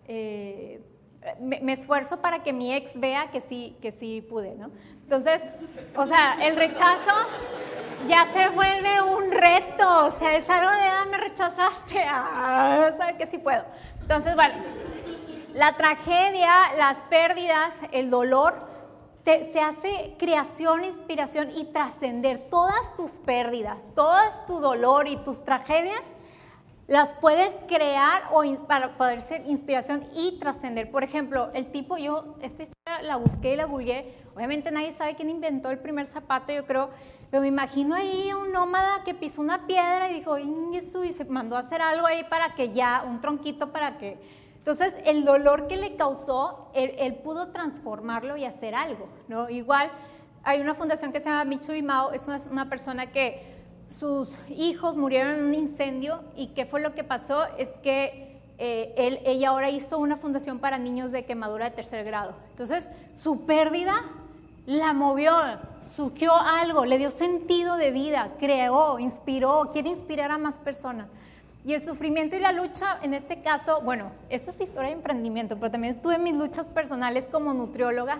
eh, 0.06 0.82
me, 1.40 1.72
esfuerzo 1.72 2.20
para 2.20 2.42
que 2.42 2.52
mi 2.52 2.74
ex 2.74 2.98
vea 2.98 3.30
que 3.30 3.40
sí, 3.40 3.76
que 3.80 3.92
sí 3.92 4.20
pude, 4.20 4.54
¿no? 4.54 4.70
Entonces, 5.02 5.44
o 5.96 6.06
sea, 6.06 6.36
el 6.42 6.56
rechazo 6.56 7.12
ya 8.08 8.26
se 8.32 8.48
vuelve 8.48 9.02
un 9.02 9.30
reto, 9.30 10.06
o 10.06 10.10
sea, 10.10 10.36
es 10.36 10.48
algo 10.50 10.70
de, 10.70 10.82
ah, 10.82 11.06
me 11.10 11.16
rechazaste, 11.18 12.02
ah, 12.06 12.90
saber 12.96 13.16
que 13.16 13.26
sí 13.26 13.38
puedo. 13.38 13.64
Entonces, 14.00 14.34
bueno, 14.34 14.54
la 15.54 15.76
tragedia, 15.76 16.74
las 16.76 16.98
pérdidas, 17.04 17.80
el 17.92 18.10
dolor, 18.10 18.74
se 19.24 19.60
hace 19.60 20.14
creación, 20.18 20.84
inspiración 20.84 21.48
y 21.56 21.64
trascender 21.64 22.50
todas 22.50 22.94
tus 22.96 23.12
pérdidas, 23.12 23.92
todas 23.94 24.46
tu 24.46 24.60
dolor 24.60 25.08
y 25.08 25.16
tus 25.16 25.44
tragedias, 25.44 26.12
las 26.86 27.14
puedes 27.14 27.54
crear 27.66 28.24
o 28.32 28.42
para 28.66 28.96
poder 28.96 29.20
ser 29.20 29.46
inspiración 29.46 30.04
y 30.14 30.38
trascender. 30.38 30.90
Por 30.90 31.02
ejemplo, 31.02 31.50
el 31.54 31.66
tipo, 31.70 31.96
yo 31.96 32.36
esta 32.42 32.64
historia 32.64 33.02
la 33.02 33.16
busqué 33.16 33.54
y 33.54 33.56
la 33.56 33.64
googleé, 33.64 34.14
obviamente 34.34 34.70
nadie 34.70 34.92
sabe 34.92 35.14
quién 35.14 35.30
inventó 35.30 35.70
el 35.70 35.78
primer 35.78 36.06
zapato, 36.06 36.52
yo 36.52 36.66
creo, 36.66 36.90
pero 37.30 37.40
me 37.40 37.48
imagino 37.48 37.94
ahí 37.94 38.32
un 38.32 38.52
nómada 38.52 39.02
que 39.04 39.14
pisó 39.14 39.40
una 39.40 39.66
piedra 39.66 40.10
y 40.10 40.14
dijo, 40.14 40.38
y 40.38 41.12
se 41.12 41.24
mandó 41.24 41.56
a 41.56 41.60
hacer 41.60 41.80
algo 41.80 42.06
ahí 42.06 42.24
para 42.24 42.54
que 42.54 42.70
ya, 42.70 43.04
un 43.06 43.20
tronquito 43.20 43.72
para 43.72 43.96
que 43.98 44.18
entonces, 44.64 44.96
el 45.04 45.26
dolor 45.26 45.66
que 45.66 45.76
le 45.76 45.94
causó, 45.94 46.70
él, 46.72 47.16
pudo 47.16 47.48
transformarlo 47.48 48.38
y 48.38 48.46
hacer 48.46 48.74
algo, 48.74 49.10
¿no? 49.28 49.50
Igual, 49.50 49.90
hay 50.42 50.62
una 50.62 50.74
fundación 50.74 51.12
que 51.12 51.20
se 51.20 51.28
llama 51.28 51.44
Micho 51.44 51.74
Mao, 51.82 52.12
es 52.12 52.26
una, 52.50 52.66
persona 52.70 53.12
que 53.12 53.53
sus 53.86 54.38
hijos 54.50 54.96
murieron 54.96 55.34
en 55.34 55.44
un 55.44 55.54
incendio 55.54 56.20
y 56.36 56.48
¿qué 56.48 56.66
fue 56.66 56.80
lo 56.80 56.94
que 56.94 57.04
pasó? 57.04 57.44
Es 57.58 57.70
que 57.78 58.40
eh, 58.58 58.94
él, 58.96 59.20
ella 59.24 59.50
ahora 59.50 59.70
hizo 59.70 59.98
una 59.98 60.16
fundación 60.16 60.58
para 60.58 60.78
niños 60.78 61.12
de 61.12 61.24
quemadura 61.24 61.66
de 61.66 61.76
tercer 61.76 62.04
grado. 62.04 62.34
Entonces, 62.50 62.88
su 63.12 63.44
pérdida 63.46 63.94
la 64.66 64.92
movió, 64.92 65.32
surgió 65.82 66.34
algo, 66.34 66.86
le 66.86 66.98
dio 66.98 67.10
sentido 67.10 67.76
de 67.76 67.90
vida, 67.90 68.32
creó, 68.38 68.98
inspiró, 68.98 69.68
quiere 69.72 69.90
inspirar 69.90 70.30
a 70.30 70.38
más 70.38 70.58
personas. 70.58 71.06
Y 71.66 71.72
el 71.72 71.82
sufrimiento 71.82 72.36
y 72.36 72.40
la 72.40 72.52
lucha, 72.52 72.98
en 73.02 73.14
este 73.14 73.40
caso, 73.40 73.80
bueno, 73.80 74.10
esta 74.28 74.50
es 74.50 74.60
historia 74.60 74.90
de 74.90 74.96
emprendimiento, 74.96 75.56
pero 75.56 75.70
también 75.70 76.00
tuve 76.00 76.18
mis 76.18 76.36
luchas 76.36 76.66
personales 76.66 77.28
como 77.30 77.54
nutrióloga. 77.54 78.18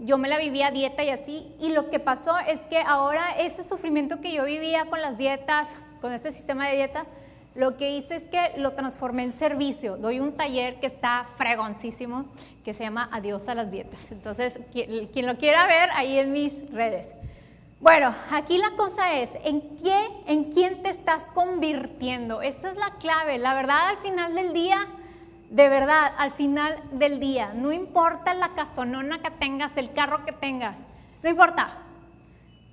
Yo 0.00 0.16
me 0.18 0.28
la 0.28 0.38
vivía 0.38 0.70
dieta 0.70 1.02
y 1.02 1.10
así, 1.10 1.46
y 1.60 1.70
lo 1.70 1.90
que 1.90 1.98
pasó 1.98 2.38
es 2.46 2.66
que 2.68 2.78
ahora 2.78 3.32
ese 3.38 3.64
sufrimiento 3.64 4.20
que 4.20 4.32
yo 4.32 4.44
vivía 4.44 4.86
con 4.86 5.02
las 5.02 5.18
dietas, 5.18 5.68
con 6.00 6.12
este 6.12 6.30
sistema 6.30 6.68
de 6.68 6.76
dietas, 6.76 7.10
lo 7.54 7.76
que 7.76 7.90
hice 7.90 8.14
es 8.14 8.28
que 8.28 8.52
lo 8.56 8.74
transformé 8.74 9.24
en 9.24 9.32
servicio. 9.32 9.96
Doy 9.96 10.20
un 10.20 10.36
taller 10.36 10.78
que 10.78 10.86
está 10.86 11.26
fregoncísimo, 11.36 12.26
que 12.64 12.72
se 12.72 12.84
llama 12.84 13.08
Adiós 13.10 13.48
a 13.48 13.54
las 13.56 13.72
dietas. 13.72 14.12
Entonces, 14.12 14.60
quien 14.72 15.26
lo 15.26 15.36
quiera 15.36 15.66
ver, 15.66 15.90
ahí 15.94 16.18
en 16.18 16.32
mis 16.32 16.70
redes. 16.70 17.08
Bueno, 17.80 18.14
aquí 18.32 18.58
la 18.58 18.70
cosa 18.76 19.18
es, 19.18 19.30
¿en, 19.44 19.60
qué, 19.82 20.08
¿en 20.26 20.52
quién 20.52 20.82
te 20.82 20.90
estás 20.90 21.30
convirtiendo? 21.30 22.42
Esta 22.42 22.70
es 22.70 22.76
la 22.76 22.94
clave. 22.98 23.38
La 23.38 23.54
verdad, 23.54 23.88
al 23.88 23.98
final 23.98 24.34
del 24.34 24.52
día, 24.52 24.86
de 25.50 25.68
verdad, 25.68 26.12
al 26.18 26.30
final 26.30 26.82
del 26.92 27.20
día, 27.20 27.52
no 27.54 27.72
importa 27.72 28.34
la 28.34 28.54
castonona 28.54 29.22
que 29.22 29.30
tengas, 29.30 29.76
el 29.76 29.92
carro 29.92 30.24
que 30.24 30.32
tengas, 30.32 30.76
no 31.22 31.30
importa. 31.30 31.78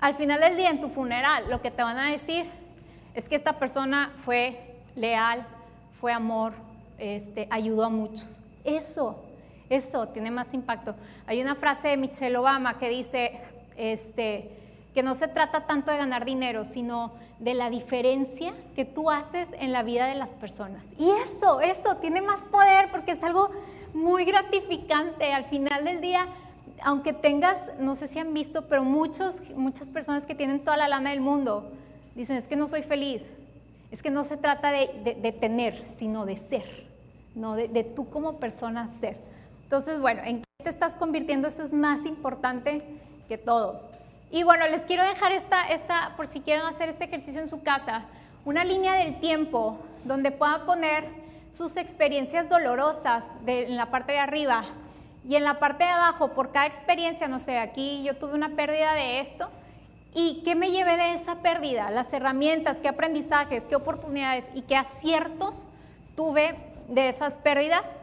Al 0.01 0.13
final 0.13 0.41
del 0.41 0.57
día, 0.57 0.69
en 0.69 0.81
tu 0.81 0.89
funeral, 0.89 1.45
lo 1.49 1.61
que 1.61 1.71
te 1.71 1.83
van 1.83 1.97
a 1.97 2.11
decir 2.11 2.45
es 3.13 3.29
que 3.29 3.35
esta 3.35 3.53
persona 3.53 4.11
fue 4.25 4.75
leal, 4.95 5.47
fue 6.01 6.11
amor, 6.11 6.53
este, 6.97 7.47
ayudó 7.49 7.85
a 7.85 7.89
muchos. 7.89 8.41
Eso, 8.65 9.23
eso 9.69 10.09
tiene 10.09 10.29
más 10.29 10.53
impacto. 10.53 10.95
Hay 11.27 11.41
una 11.41 11.55
frase 11.55 11.87
de 11.87 11.97
Michelle 11.97 12.35
Obama 12.37 12.77
que 12.77 12.89
dice 12.89 13.39
este, 13.77 14.49
que 14.93 15.01
no 15.01 15.15
se 15.15 15.29
trata 15.29 15.65
tanto 15.65 15.91
de 15.91 15.97
ganar 15.97 16.25
dinero, 16.25 16.65
sino 16.65 17.13
de 17.39 17.53
la 17.53 17.69
diferencia 17.69 18.53
que 18.75 18.85
tú 18.85 19.09
haces 19.11 19.49
en 19.59 19.73
la 19.73 19.83
vida 19.83 20.07
de 20.07 20.15
las 20.15 20.31
personas. 20.31 20.93
Y 20.97 21.09
eso, 21.09 21.59
eso 21.59 21.97
tiene 21.97 22.21
más 22.21 22.41
poder 22.47 22.89
porque 22.91 23.11
es 23.11 23.23
algo 23.23 23.49
muy 23.93 24.25
gratificante. 24.25 25.33
Al 25.33 25.45
final 25.45 25.85
del 25.85 26.01
día, 26.01 26.27
aunque 26.81 27.13
tengas, 27.13 27.73
no 27.79 27.95
sé 27.95 28.07
si 28.07 28.19
han 28.19 28.33
visto, 28.33 28.63
pero 28.63 28.83
muchos, 28.83 29.49
muchas 29.55 29.89
personas 29.89 30.25
que 30.25 30.35
tienen 30.35 30.63
toda 30.63 30.77
la 30.77 30.87
lana 30.87 31.09
del 31.09 31.21
mundo 31.21 31.71
dicen, 32.15 32.37
es 32.37 32.47
que 32.47 32.55
no 32.55 32.67
soy 32.67 32.83
feliz. 32.83 33.29
Es 33.91 34.01
que 34.01 34.09
no 34.09 34.23
se 34.23 34.37
trata 34.37 34.71
de, 34.71 35.37
tener, 35.39 35.87
sino 35.87 36.25
de 36.25 36.37
ser, 36.37 36.87
¿no? 37.33 37.55
de, 37.55 37.83
tú 37.83 38.09
como 38.09 38.39
persona 38.39 38.87
ser. 38.87 39.17
Entonces, 39.63 39.99
bueno, 39.99 40.21
¿en 40.25 40.39
qué 40.39 40.63
te 40.63 40.69
estás 40.69 40.97
convirtiendo? 40.97 41.47
Eso 41.47 41.63
es 41.63 41.71
más 41.71 42.05
importante 42.05 42.81
que 43.27 43.37
todo. 43.37 43.94
Y 44.31 44.43
bueno, 44.43 44.67
les 44.67 44.85
quiero 44.85 45.03
dejar 45.03 45.31
esta, 45.31 45.67
esta, 45.69 46.13
por 46.17 46.27
si 46.27 46.41
quieren 46.41 46.65
hacer 46.65 46.89
este 46.89 47.05
ejercicio 47.05 47.41
en 47.41 47.49
su 47.49 47.61
casa, 47.61 48.05
una 48.43 48.63
línea 48.63 48.93
del 48.93 49.19
tiempo 49.19 49.79
donde 50.03 50.31
puedan 50.31 50.65
poner 50.65 51.05
sus 51.51 51.77
experiencias 51.77 52.49
dolorosas 52.49 53.31
en 53.45 53.77
la 53.77 53.89
parte 53.91 54.13
de 54.13 54.19
arriba 54.19 54.65
y 55.27 55.35
en 55.35 55.43
la 55.43 55.59
parte 55.59 55.83
de 55.85 55.89
abajo, 55.89 56.33
por 56.33 56.51
cada 56.51 56.67
experiencia, 56.67 57.27
no 57.27 57.39
sé, 57.39 57.57
aquí 57.57 58.03
yo 58.03 58.15
tuve 58.15 58.33
una 58.33 58.49
pérdida 58.49 58.93
de 58.93 59.19
esto, 59.19 59.49
¿y 60.13 60.43
qué 60.43 60.53
me 60.55 60.69
llevé 60.69 60.97
de 60.97 61.13
esa 61.13 61.37
pérdida? 61.37 61.89
Las 61.89 62.13
herramientas, 62.13 62.81
qué 62.81 62.89
aprendizajes, 62.89 63.63
qué 63.63 63.75
oportunidades 63.75 64.51
y 64.53 64.61
qué 64.61 64.75
aciertos 64.75 65.67
tuve 66.15 66.55
de 66.89 67.09
esas 67.09 67.39
pérdidas 67.39 67.95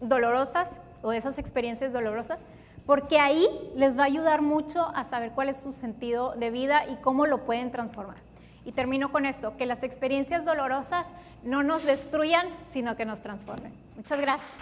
dolorosas 0.00 0.80
o 1.02 1.10
de 1.10 1.16
esas 1.16 1.38
experiencias 1.38 1.94
dolorosas, 1.94 2.40
porque 2.86 3.18
ahí 3.18 3.48
les 3.74 3.98
va 3.98 4.04
a 4.04 4.06
ayudar 4.06 4.42
mucho 4.42 4.90
a 4.94 5.04
saber 5.04 5.32
cuál 5.32 5.48
es 5.48 5.60
su 5.60 5.72
sentido 5.72 6.34
de 6.36 6.50
vida 6.50 6.84
y 6.88 6.96
cómo 6.96 7.26
lo 7.26 7.44
pueden 7.44 7.70
transformar. 7.70 8.16
Y 8.64 8.72
termino 8.72 9.12
con 9.12 9.26
esto, 9.26 9.56
que 9.56 9.66
las 9.66 9.82
experiencias 9.82 10.44
dolorosas 10.44 11.08
no 11.44 11.62
nos 11.62 11.84
destruyan, 11.84 12.46
sino 12.64 12.96
que 12.96 13.04
nos 13.04 13.20
transformen. 13.20 13.72
Muchas 13.96 14.20
gracias. 14.20 14.58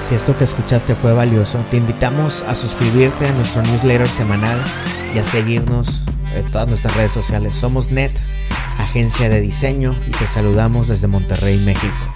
Si 0.00 0.14
esto 0.14 0.36
que 0.36 0.44
escuchaste 0.44 0.94
fue 0.94 1.14
valioso, 1.14 1.58
te 1.70 1.78
invitamos 1.78 2.42
a 2.42 2.54
suscribirte 2.54 3.26
a 3.26 3.32
nuestro 3.32 3.62
newsletter 3.62 4.06
semanal 4.06 4.60
y 5.14 5.18
a 5.18 5.24
seguirnos 5.24 6.02
en 6.34 6.46
todas 6.46 6.68
nuestras 6.68 6.94
redes 6.94 7.12
sociales. 7.12 7.54
Somos 7.54 7.90
NET, 7.90 8.12
agencia 8.78 9.30
de 9.30 9.40
diseño, 9.40 9.92
y 10.06 10.10
te 10.10 10.26
saludamos 10.26 10.88
desde 10.88 11.06
Monterrey, 11.06 11.58
México. 11.64 12.13